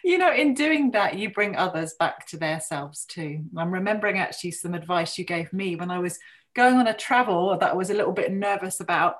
you 0.04 0.18
know, 0.18 0.32
in 0.32 0.54
doing 0.54 0.90
that, 0.92 1.18
you 1.18 1.30
bring 1.30 1.54
others 1.56 1.94
back 1.98 2.26
to 2.28 2.36
their 2.36 2.60
selves 2.60 3.04
too. 3.04 3.44
I'm 3.56 3.72
remembering 3.72 4.18
actually 4.18 4.52
some 4.52 4.74
advice 4.74 5.18
you 5.18 5.24
gave 5.24 5.52
me 5.52 5.76
when 5.76 5.90
I 5.90 5.98
was 5.98 6.18
going 6.54 6.76
on 6.76 6.88
a 6.88 6.94
travel 6.94 7.56
that 7.58 7.70
I 7.70 7.74
was 7.74 7.90
a 7.90 7.94
little 7.94 8.12
bit 8.12 8.32
nervous 8.32 8.80
about. 8.80 9.16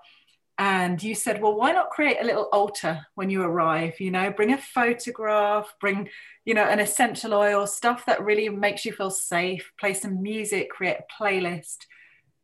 And 0.59 1.01
you 1.01 1.15
said, 1.15 1.41
well, 1.41 1.55
why 1.55 1.71
not 1.71 1.91
create 1.91 2.19
a 2.21 2.25
little 2.25 2.49
altar 2.53 3.07
when 3.15 3.31
you 3.31 3.43
arrive? 3.43 4.01
You 4.01 4.11
know, 4.11 4.33
bring 4.33 4.53
a 4.53 4.59
photograph, 4.59 5.73
bring, 5.81 6.09
you 6.45 6.53
know, 6.53 6.65
an 6.65 6.81
essential 6.81 7.33
oil, 7.33 7.65
stuff 7.67 8.05
that 8.07 8.25
really 8.25 8.49
makes 8.49 8.85
you 8.85 8.93
feel 8.93 9.11
safe, 9.11 9.71
play 9.79 9.95
some 9.95 10.21
music, 10.21 10.71
create 10.71 10.97
a 10.99 11.23
playlist. 11.23 11.87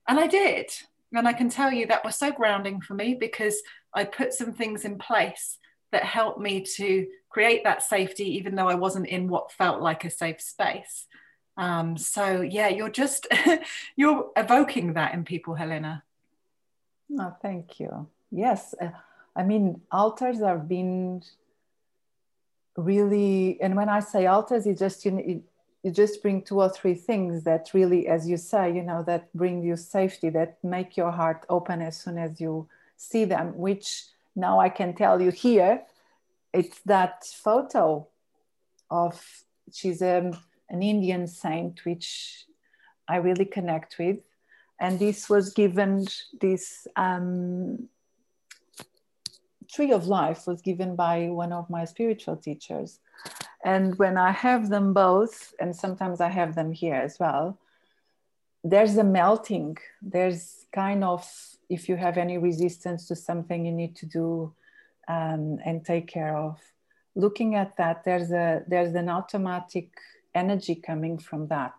And 0.07 0.21
I 0.21 0.29
did. 0.29 0.71
And 1.13 1.27
I 1.27 1.33
can 1.33 1.49
tell 1.49 1.73
you 1.73 1.87
that 1.87 2.05
was 2.05 2.17
so 2.17 2.31
grounding 2.31 2.81
for 2.81 2.95
me 2.95 3.15
because 3.15 3.61
I 3.93 4.05
put 4.05 4.33
some 4.33 4.53
things 4.53 4.85
in 4.85 4.99
place 4.99 5.59
that 5.91 6.05
helped 6.05 6.41
me 6.41 6.65
to 6.77 7.07
create 7.31 7.65
that 7.65 7.83
safety, 7.83 8.37
even 8.37 8.55
though 8.55 8.69
I 8.69 8.75
wasn't 8.75 9.09
in 9.09 9.29
what 9.29 9.53
felt 9.53 9.81
like 9.81 10.05
a 10.05 10.11
safe 10.11 10.41
space. 10.41 11.07
Um, 11.57 11.97
so 11.97 12.43
yeah, 12.43 12.69
you're 12.69 12.89
just 12.89 13.27
you're 13.97 14.31
evoking 14.37 14.95
that 14.95 15.15
in 15.15 15.25
people, 15.25 15.55
Helena. 15.55 16.05
Oh, 17.19 17.35
thank 17.41 17.79
you. 17.81 18.09
Yes, 18.31 18.75
uh, 18.81 18.91
I 19.37 19.43
mean 19.43 19.81
altars 19.91 20.41
have 20.41 20.69
been 20.69 21.23
really, 22.77 23.61
and 23.61 23.77
when 23.77 23.89
I 23.89 24.01
say 24.01 24.27
altars, 24.27 24.67
it 24.67 24.79
just 24.79 25.05
you, 25.05 25.19
it, 25.19 25.43
you 25.83 25.91
just 25.91 26.23
bring 26.23 26.43
two 26.43 26.61
or 26.61 26.69
three 26.69 26.95
things 26.95 27.45
that 27.45 27.71
really, 27.75 28.09
as 28.09 28.29
you 28.29 28.37
say, 28.37 28.75
you 28.75 28.83
know, 28.83 29.03
that 29.05 29.33
bring 29.35 29.63
you 29.63 29.77
safety, 29.77 30.31
that 30.31 30.59
make 30.65 30.97
your 30.97 31.11
heart 31.11 31.45
open 31.49 31.83
as 31.83 32.01
soon 32.01 32.19
as 32.19 32.41
you 32.41 32.69
see 32.97 33.25
them. 33.25 33.57
Which 33.57 34.05
now 34.35 34.59
I 34.59 34.69
can 34.69 34.95
tell 34.95 35.21
you 35.21 35.31
here, 35.31 35.83
it's 36.53 36.81
that 36.87 37.25
photo 37.25 38.09
of 38.91 39.45
she's 39.73 40.03
a 40.03 40.19
um, 40.19 40.39
an 40.71 40.83
Indian 40.83 41.27
saint, 41.27 41.85
which 41.85 42.47
I 43.07 43.17
really 43.17 43.45
connect 43.45 43.99
with. 43.99 44.19
And 44.81 44.99
this 44.99 45.29
was 45.29 45.53
given, 45.53 46.07
this 46.41 46.87
um, 46.97 47.89
tree 49.73 49.93
of 49.93 50.07
life 50.07 50.47
was 50.47 50.61
given 50.63 50.97
by 50.97 51.29
one 51.29 51.53
of 51.53 51.71
my 51.71 51.85
spiritual 51.85 52.37
teachers. 52.37 52.99
And 53.65 53.97
when 53.99 54.17
I 54.17 54.31
have 54.33 54.69
them 54.69 54.93
both, 54.93 55.55
and 55.61 55.75
sometimes 55.75 56.21
I 56.21 56.29
have 56.29 56.55
them 56.55 56.73
here 56.73 56.97
as 56.97 57.19
well, 57.19 57.59
there's 58.63 58.97
a 58.97 59.05
melting. 59.05 59.79
There's 60.03 60.67
kind 60.73 61.05
of, 61.05 61.27
if 61.69 61.89
you 61.89 61.97
have 61.97 62.19
any 62.19 62.39
resistance 62.39 63.09
to 63.09 63.17
something 63.17 63.65
you 63.65 63.73
need 63.73 63.97
to 63.97 64.07
do 64.07 64.53
um, 65.09 65.59
and 65.65 65.85
take 65.85 66.09
care 66.09 66.37
of, 66.37 66.59
looking 67.15 67.55
at 67.55 67.77
that, 67.77 68.05
there's 68.05 68.33
a 68.33 68.65
there's 68.67 68.95
an 68.95 69.09
automatic 69.09 69.89
energy 70.35 70.75
coming 70.75 71.19
from 71.19 71.47
that, 71.49 71.75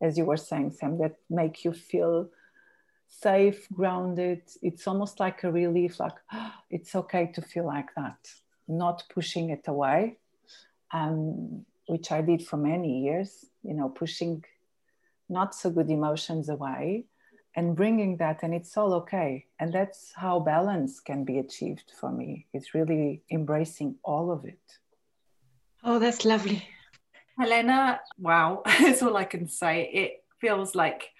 as 0.00 0.18
you 0.18 0.24
were 0.24 0.36
saying, 0.36 0.72
Sam, 0.72 0.98
that 0.98 1.16
make 1.30 1.64
you 1.64 1.72
feel 1.72 2.28
safe, 3.08 3.68
grounded. 3.72 4.42
It's 4.62 4.86
almost 4.86 5.20
like 5.20 5.44
a 5.44 5.52
relief, 5.52 6.00
like 6.00 6.18
oh, 6.32 6.52
it's 6.70 6.94
okay 6.94 7.30
to 7.34 7.42
feel 7.42 7.66
like 7.66 7.94
that, 7.96 8.18
not 8.68 9.04
pushing 9.12 9.50
it 9.50 9.66
away, 9.68 10.18
um, 10.92 11.64
which 11.86 12.10
I 12.12 12.20
did 12.20 12.46
for 12.46 12.56
many 12.56 13.02
years, 13.02 13.46
you 13.62 13.74
know, 13.74 13.88
pushing 13.88 14.44
not 15.28 15.54
so 15.54 15.70
good 15.70 15.90
emotions 15.90 16.48
away 16.48 17.06
and 17.56 17.76
bringing 17.76 18.16
that 18.18 18.42
and 18.42 18.52
it's 18.52 18.76
all 18.76 18.94
okay. 18.94 19.46
And 19.58 19.72
that's 19.72 20.12
how 20.14 20.40
balance 20.40 21.00
can 21.00 21.24
be 21.24 21.38
achieved 21.38 21.92
for 21.98 22.10
me 22.10 22.46
it's 22.52 22.74
really 22.74 23.22
embracing 23.30 23.96
all 24.04 24.30
of 24.30 24.44
it. 24.44 24.60
Oh 25.82 25.98
that's 25.98 26.24
lovely 26.24 26.66
Helena, 27.38 28.00
wow, 28.18 28.62
that's 28.80 29.02
all 29.02 29.16
I 29.16 29.24
can 29.24 29.48
say. 29.48 29.90
It 29.92 30.24
feels 30.40 30.74
like 30.74 31.10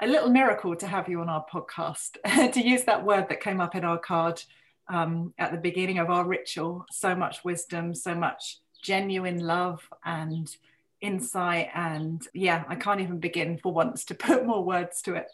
a 0.00 0.06
little 0.06 0.30
miracle 0.30 0.76
to 0.76 0.86
have 0.86 1.08
you 1.08 1.20
on 1.20 1.28
our 1.28 1.44
podcast, 1.50 2.18
to 2.52 2.60
use 2.60 2.84
that 2.84 3.04
word 3.04 3.28
that 3.28 3.40
came 3.40 3.60
up 3.60 3.74
in 3.74 3.84
our 3.84 3.98
card 3.98 4.42
um, 4.88 5.32
at 5.38 5.52
the 5.52 5.58
beginning 5.58 5.98
of 5.98 6.10
our 6.10 6.24
ritual. 6.24 6.84
So 6.90 7.14
much 7.14 7.44
wisdom, 7.44 7.94
so 7.94 8.14
much 8.14 8.58
genuine 8.82 9.38
love 9.38 9.88
and 10.04 10.54
insight. 11.00 11.68
And 11.74 12.26
yeah, 12.34 12.64
I 12.68 12.74
can't 12.74 13.00
even 13.00 13.18
begin 13.18 13.58
for 13.58 13.72
once 13.72 14.04
to 14.06 14.14
put 14.16 14.44
more 14.44 14.64
words 14.64 15.00
to 15.02 15.14
it. 15.14 15.28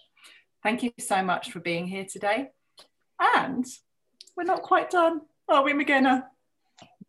Thank 0.63 0.83
you 0.83 0.93
so 1.01 1.23
much 1.23 1.51
for 1.51 1.61
being 1.61 1.87
here 1.87 2.05
today. 2.05 2.51
And 3.19 3.67
we're 4.37 4.45
not 4.45 4.63
quite 4.63 4.91
done, 4.91 5.23
are 5.49 5.65
we, 5.65 5.73
Migena? 5.73 6.25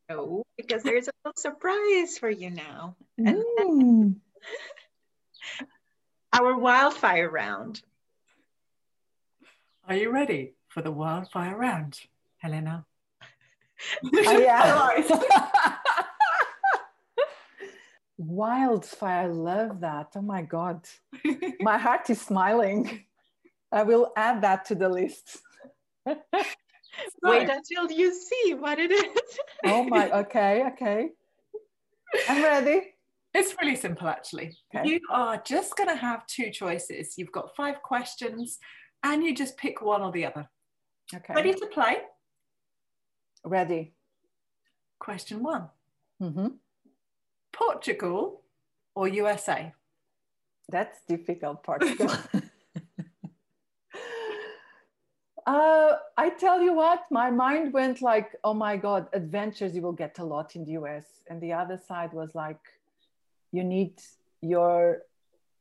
No, 0.10 0.44
because 0.58 0.82
there's 0.82 1.08
a 1.08 1.12
little 1.24 1.38
surprise 1.38 2.18
for 2.18 2.30
you 2.30 2.50
now. 2.50 2.96
Mm. 3.20 4.16
Our 6.34 6.58
wildfire 6.58 7.30
round. 7.30 7.82
Are 9.88 9.96
you 9.96 10.12
ready 10.12 10.54
for 10.68 10.82
the 10.82 10.92
wildfire 10.92 11.56
round, 11.56 12.00
Helena? 12.38 12.86
Oh, 14.04 14.38
yeah. 14.38 15.02
wildfire, 18.18 19.24
I 19.24 19.28
love 19.28 19.80
that. 19.80 20.12
Oh 20.16 20.22
my 20.22 20.42
God. 20.42 20.86
my 21.62 21.78
heart 21.78 22.10
is 22.10 22.20
smiling. 22.20 23.06
I 23.72 23.84
will 23.84 24.12
add 24.18 24.42
that 24.42 24.66
to 24.66 24.76
the 24.76 24.90
list. 24.90 25.38
Wait 27.24 27.50
until 27.50 27.92
you 27.92 28.14
see 28.14 28.54
what 28.54 28.80
it 28.80 28.92
is. 28.92 29.38
oh 29.66 29.84
my, 29.84 30.10
okay, 30.22 30.64
okay. 30.74 31.10
I'm 32.28 32.44
ready. 32.44 32.94
It's 33.34 33.54
really 33.62 33.76
simple, 33.76 34.08
actually. 34.08 34.58
Okay. 34.74 34.90
You 34.90 35.00
are 35.12 35.42
just 35.46 35.76
going 35.76 35.90
to 35.90 35.96
have 35.96 36.26
two 36.26 36.50
choices. 36.50 37.14
You've 37.18 37.32
got 37.32 37.56
five 37.56 37.82
questions, 37.84 38.58
and 39.04 39.24
you 39.24 39.36
just 39.36 39.58
pick 39.58 39.82
one 39.82 40.02
or 40.02 40.12
the 40.12 40.26
other. 40.26 40.50
Okay. 41.14 41.34
Ready 41.34 41.54
to 41.54 41.68
play? 41.68 41.98
Ready. 43.44 43.94
Question 45.00 45.44
one 45.44 45.70
mm-hmm. 46.22 46.48
Portugal 47.52 48.42
or 48.96 49.08
USA? 49.08 49.74
That's 50.70 51.00
difficult, 51.08 51.64
Portugal. 51.64 52.12
Uh, 55.50 55.98
I 56.16 56.30
tell 56.30 56.62
you 56.62 56.74
what, 56.74 57.06
my 57.10 57.32
mind 57.32 57.74
went 57.74 58.04
like, 58.04 58.36
oh 58.44 58.54
my 58.54 58.78
God, 58.78 59.08
adventures 59.14 59.74
you 59.76 59.82
will 59.82 60.00
get 60.04 60.20
a 60.20 60.24
lot 60.24 60.56
in 60.56 60.64
the 60.64 60.74
US. 60.74 61.06
And 61.28 61.42
the 61.42 61.54
other 61.54 61.80
side 61.88 62.14
was 62.14 62.36
like, 62.36 62.60
you 63.52 63.64
need 63.64 63.94
your 64.42 65.02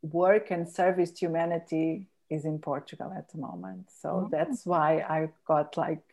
work 0.02 0.50
and 0.50 0.68
service 0.68 1.10
to 1.12 1.20
humanity 1.20 2.06
is 2.28 2.44
in 2.44 2.58
Portugal 2.58 3.14
at 3.16 3.30
the 3.32 3.38
moment. 3.38 3.86
So 4.02 4.08
mm-hmm. 4.08 4.30
that's 4.30 4.66
why 4.66 4.98
I 4.98 5.30
got 5.46 5.78
like, 5.78 6.04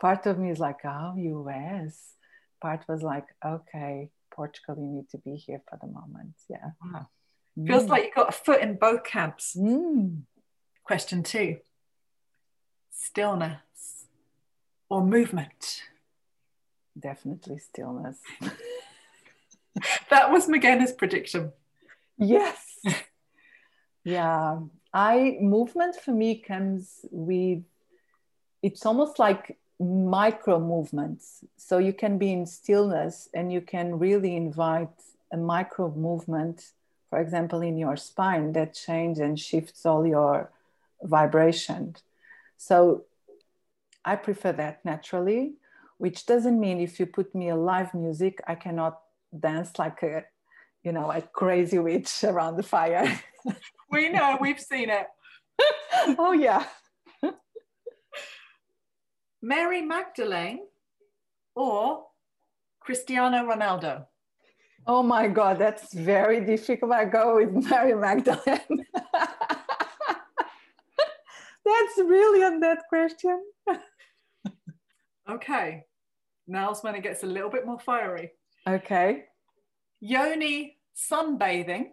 part 0.00 0.26
of 0.26 0.36
me 0.40 0.50
is 0.50 0.58
like, 0.58 0.80
oh, 0.84 1.14
US. 1.16 2.14
part 2.60 2.84
was 2.88 3.02
like, 3.02 3.28
okay, 3.46 4.10
Portugal, 4.32 4.74
you 4.80 4.88
need 4.96 5.08
to 5.10 5.18
be 5.18 5.36
here 5.36 5.62
for 5.70 5.78
the 5.80 5.86
moment. 5.86 6.34
Yeah. 6.48 6.70
Wow. 6.82 7.06
Feels 7.68 7.84
mm. 7.84 7.88
like 7.88 8.02
you 8.02 8.10
got 8.16 8.30
a 8.30 8.32
foot 8.32 8.62
in 8.62 8.74
both 8.78 9.04
camps. 9.04 9.54
Mm. 9.56 10.22
Question 10.82 11.22
two 11.22 11.58
stillness 12.92 14.06
or 14.88 15.04
movement? 15.04 15.82
Definitely 16.98 17.58
stillness. 17.58 18.18
that 20.10 20.30
was 20.30 20.48
Migena's 20.48 20.92
prediction. 20.92 21.52
Yes. 22.18 22.78
yeah. 24.04 24.60
I 24.92 25.38
movement 25.40 25.96
for 25.96 26.12
me 26.12 26.36
comes 26.36 27.06
with 27.10 27.62
it's 28.62 28.86
almost 28.86 29.18
like 29.18 29.58
micro 29.80 30.60
movements. 30.60 31.44
So 31.56 31.78
you 31.78 31.92
can 31.92 32.18
be 32.18 32.32
in 32.32 32.46
stillness 32.46 33.28
and 33.34 33.52
you 33.52 33.60
can 33.60 33.98
really 33.98 34.36
invite 34.36 34.90
a 35.32 35.36
micro 35.36 35.90
movement, 35.90 36.70
for 37.10 37.18
example, 37.20 37.62
in 37.62 37.76
your 37.76 37.96
spine 37.96 38.52
that 38.52 38.74
changes 38.74 39.20
and 39.20 39.38
shifts 39.38 39.84
all 39.84 40.06
your 40.06 40.50
vibration. 41.02 41.96
So 42.62 43.06
I 44.04 44.14
prefer 44.14 44.52
that 44.52 44.84
naturally, 44.84 45.54
which 45.98 46.26
doesn't 46.26 46.60
mean 46.60 46.78
if 46.78 47.00
you 47.00 47.06
put 47.06 47.34
me 47.34 47.48
a 47.48 47.56
live 47.56 47.92
music, 47.92 48.40
I 48.46 48.54
cannot 48.54 49.00
dance 49.36 49.80
like 49.80 50.00
a, 50.04 50.22
you 50.84 50.92
know, 50.92 51.10
a 51.10 51.22
crazy 51.22 51.80
witch 51.80 52.22
around 52.32 52.56
the 52.56 52.62
fire. 52.62 53.20
we 53.90 54.10
know, 54.10 54.38
we've 54.40 54.60
seen 54.60 54.90
it. 54.90 55.06
oh 56.18 56.30
yeah. 56.30 56.64
Mary 59.42 59.82
Magdalene 59.82 60.60
or 61.56 62.04
Cristiano 62.78 63.38
Ronaldo? 63.38 64.06
Oh 64.86 65.02
my 65.02 65.26
God, 65.26 65.58
that's 65.58 65.92
very 65.92 66.40
difficult. 66.44 66.92
I 66.92 67.06
go 67.06 67.36
with 67.36 67.50
Mary 67.68 67.94
Magdalene. 67.94 68.86
That's 71.96 72.06
brilliant, 72.06 72.60
that 72.60 72.82
question. 72.88 73.42
okay, 75.30 75.84
now's 76.46 76.82
when 76.82 76.94
it 76.94 77.02
gets 77.02 77.22
a 77.22 77.26
little 77.26 77.50
bit 77.50 77.66
more 77.66 77.78
fiery. 77.78 78.32
Okay. 78.66 79.24
Yoni 80.00 80.76
sunbathing 80.96 81.86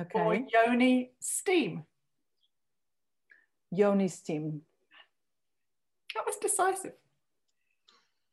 okay. 0.00 0.20
or 0.20 0.34
yoni 0.34 1.12
steam? 1.20 1.84
Yoni 3.70 4.08
steam. 4.08 4.62
That 6.14 6.26
was 6.26 6.36
decisive. 6.36 6.92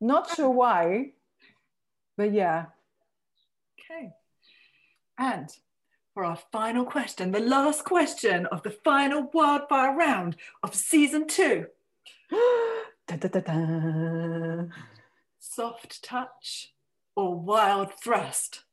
Not 0.01 0.35
sure 0.35 0.49
why, 0.49 1.11
but 2.17 2.33
yeah. 2.33 2.65
Okay. 3.79 4.11
And 5.17 5.49
for 6.17 6.25
our 6.25 6.39
final 6.51 6.83
question, 6.83 7.31
the 7.31 7.39
last 7.39 7.83
question 7.83 8.47
of 8.47 8.63
the 8.63 8.71
final 8.71 9.29
wildfire 9.35 9.95
round 9.95 10.35
of 10.63 10.73
season 10.73 11.27
two. 11.27 11.67
da, 13.07 13.17
da, 13.17 13.27
da, 13.27 14.63
Soft 15.37 16.01
touch 16.03 16.73
or 17.15 17.39
wild 17.39 17.93
thrust? 18.03 18.63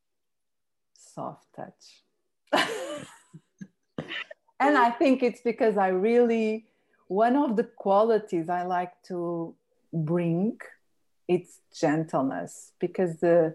Soft 0.97 1.45
touch. 1.55 2.03
and 4.59 4.79
I 4.79 4.89
think 4.93 5.23
it's 5.23 5.43
because 5.43 5.77
I 5.77 5.89
really 5.89 6.65
one 7.09 7.37
of 7.37 7.57
the 7.57 7.65
qualities 7.65 8.49
I 8.49 8.63
like 8.63 8.95
to 9.09 9.55
bring 9.93 10.57
it's 11.29 11.61
gentleness 11.79 12.73
because 12.79 13.19
the 13.19 13.55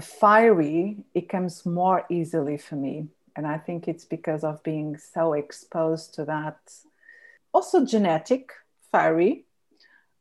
fiery 0.00 1.04
it 1.14 1.28
comes 1.28 1.64
more 1.64 2.04
easily 2.10 2.56
for 2.56 2.74
me 2.74 3.08
and 3.38 3.46
I 3.46 3.56
think 3.56 3.86
it's 3.86 4.04
because 4.04 4.42
of 4.42 4.62
being 4.64 4.98
so 4.98 5.32
exposed 5.32 6.14
to 6.14 6.24
that 6.24 6.58
also 7.54 7.86
genetic 7.86 8.50
fiery 8.90 9.44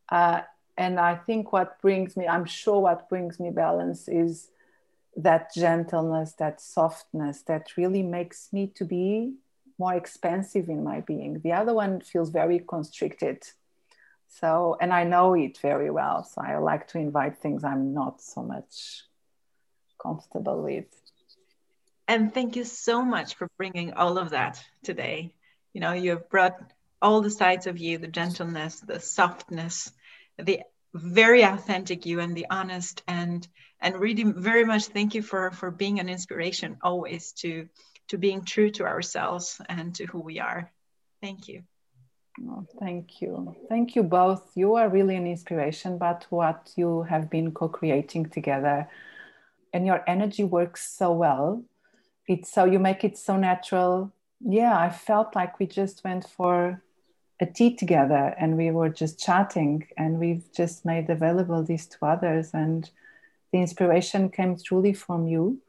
uh, 0.10 0.42
and 0.78 1.00
I 1.00 1.16
think 1.16 1.52
what 1.52 1.82
brings 1.82 2.16
me 2.16 2.28
I'm 2.28 2.46
sure 2.46 2.80
what 2.80 3.10
brings 3.10 3.40
me 3.40 3.50
balance 3.50 4.08
is 4.08 4.50
that 5.16 5.52
gentleness 5.54 6.34
that 6.34 6.62
softness 6.62 7.42
that 7.48 7.76
really 7.76 8.04
makes 8.04 8.54
me 8.54 8.68
to 8.76 8.86
be 8.86 9.34
more 9.80 9.94
expansive 9.94 10.70
in 10.70 10.84
my 10.84 11.02
being. 11.02 11.40
The 11.42 11.54
other 11.54 11.74
one 11.74 12.02
feels 12.02 12.30
very 12.30 12.60
constricted. 12.60 13.44
So, 14.28 14.78
and 14.82 14.92
I 14.92 15.04
know 15.04 15.34
it 15.34 15.58
very 15.60 15.90
well. 15.90 16.24
So 16.24 16.42
I 16.42 16.58
like 16.58 16.88
to 16.90 16.98
invite 17.00 17.38
things 17.38 17.64
I'm 17.64 17.94
not 17.94 18.22
so 18.22 18.44
much 18.44 19.04
comfortable 20.02 20.64
with. 20.64 20.86
And 22.08 22.34
thank 22.34 22.56
you 22.56 22.64
so 22.64 23.04
much 23.04 23.36
for 23.36 23.50
bringing 23.58 23.94
all 23.94 24.18
of 24.18 24.30
that 24.30 24.64
today. 24.84 25.34
You 25.74 25.82
know, 25.82 25.94
you've 25.94 26.30
brought 26.30 26.56
all 27.02 27.22
the 27.22 27.30
sides 27.30 27.68
of 27.68 27.78
you 27.78 27.98
the 27.98 28.08
gentleness, 28.08 28.80
the 28.80 29.00
softness, 29.00 29.92
the 30.38 30.62
very 30.94 31.44
authentic 31.44 32.06
you 32.06 32.20
and 32.20 32.36
the 32.36 32.48
honest 32.50 33.04
and 33.08 33.48
and 33.80 33.96
really 33.98 34.24
very 34.24 34.66
much 34.66 34.86
thank 34.86 35.14
you 35.14 35.22
for 35.22 35.52
for 35.52 35.70
being 35.70 36.00
an 36.00 36.10
inspiration 36.10 36.78
always 36.82 37.34
to 37.34 37.68
to 38.08 38.18
being 38.18 38.44
true 38.44 38.72
to 38.72 38.86
ourselves 38.86 39.62
and 39.68 39.94
to 39.96 40.06
who 40.06 40.20
we 40.20 40.40
are. 40.40 40.72
Thank 41.22 41.48
you. 41.48 41.64
Oh, 42.48 42.66
thank 42.80 43.22
you. 43.22 43.56
Thank 43.68 43.96
you 43.96 44.04
both. 44.04 44.52
You 44.56 44.76
are 44.76 44.90
really 44.90 45.16
an 45.16 45.28
inspiration, 45.28 45.98
but 45.98 46.26
what 46.30 46.72
you 46.76 47.04
have 47.04 47.30
been 47.30 47.52
co 47.52 47.68
creating 47.68 48.30
together. 48.30 48.88
And 49.74 49.86
your 49.86 50.04
energy 50.08 50.44
works 50.44 50.90
so 50.98 51.12
well. 51.12 51.64
It's 52.28 52.52
so 52.52 52.66
you 52.66 52.80
make 52.80 53.04
it 53.04 53.18
so 53.18 53.38
natural. 53.38 54.12
Yeah, 54.40 54.78
I 54.78 54.90
felt 54.90 55.36
like 55.36 55.60
we 55.60 55.66
just 55.66 56.04
went 56.04 56.28
for 56.28 56.82
a 57.40 57.46
tea 57.46 57.76
together 57.76 58.36
and 58.40 58.58
we 58.58 58.72
were 58.72 58.90
just 58.90 59.20
chatting 59.20 59.88
and 59.98 60.20
we've 60.20 60.52
just 60.52 60.86
made 60.86 61.10
available 61.10 61.64
these 61.64 61.86
to 61.88 62.06
others. 62.06 62.52
And 62.54 62.90
the 63.52 63.60
inspiration 63.60 64.30
came 64.30 64.58
truly 64.58 64.94
from 64.94 65.28
you 65.28 65.62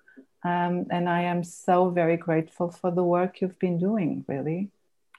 um, 0.44 0.86
and 0.90 1.08
I 1.08 1.22
am 1.22 1.42
so 1.42 1.90
very 1.90 2.16
grateful 2.16 2.70
for 2.70 2.90
the 2.90 3.02
work 3.02 3.40
you've 3.40 3.58
been 3.58 3.78
doing, 3.78 4.24
really. 4.28 4.70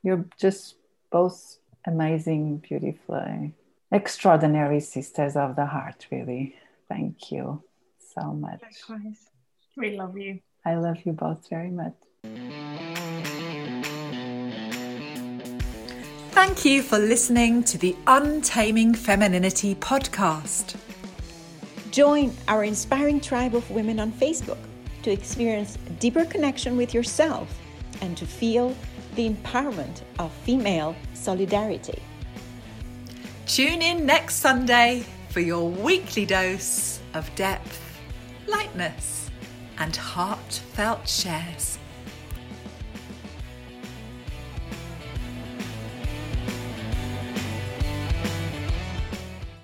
You're 0.02 0.26
just 0.40 0.76
both 1.12 1.58
amazing, 1.86 2.58
beautiful, 2.58 3.52
extraordinary 3.92 4.80
sisters 4.80 5.36
of 5.36 5.56
the 5.56 5.66
heart, 5.66 6.08
really. 6.10 6.56
Thank 6.88 7.32
you 7.32 7.64
so 8.16 8.34
much. 8.34 8.62
Likewise. 8.90 9.30
We 9.76 9.98
love 9.98 10.18
you. 10.18 10.40
I 10.66 10.76
love 10.76 10.98
you 11.06 11.14
both 11.14 11.50
very 11.50 11.72
much. 11.72 11.94
Thank 16.32 16.64
you 16.64 16.82
for 16.82 16.98
listening 16.98 17.64
to 17.66 17.78
the 17.78 17.96
Untaming 18.08 18.94
Femininity 18.94 19.76
podcast. 19.76 20.78
Join 21.92 22.34
our 22.48 22.64
inspiring 22.64 23.20
tribe 23.20 23.56
of 23.56 23.70
women 23.72 24.00
on 24.00 24.12
Facebook 24.12 24.58
to 25.04 25.12
experience 25.12 25.78
deeper 26.00 26.26
connection 26.26 26.78
with 26.78 26.94
yourself 26.94 27.60
and 28.02 28.16
to 28.18 28.26
feel 28.26 28.76
the 29.16 29.30
empowerment 29.30 30.02
of 30.18 30.32
female 30.32 30.96
solidarity. 31.14 32.02
Tune 33.46 33.82
in 33.82 34.06
next 34.06 34.36
Sunday 34.36 35.04
for 35.30 35.40
your 35.40 35.70
weekly 35.70 36.26
dose 36.26 37.00
of 37.14 37.34
depth, 37.36 37.82
lightness, 38.48 39.19
and 39.80 39.96
heartfelt 39.96 41.08
shares. 41.08 41.80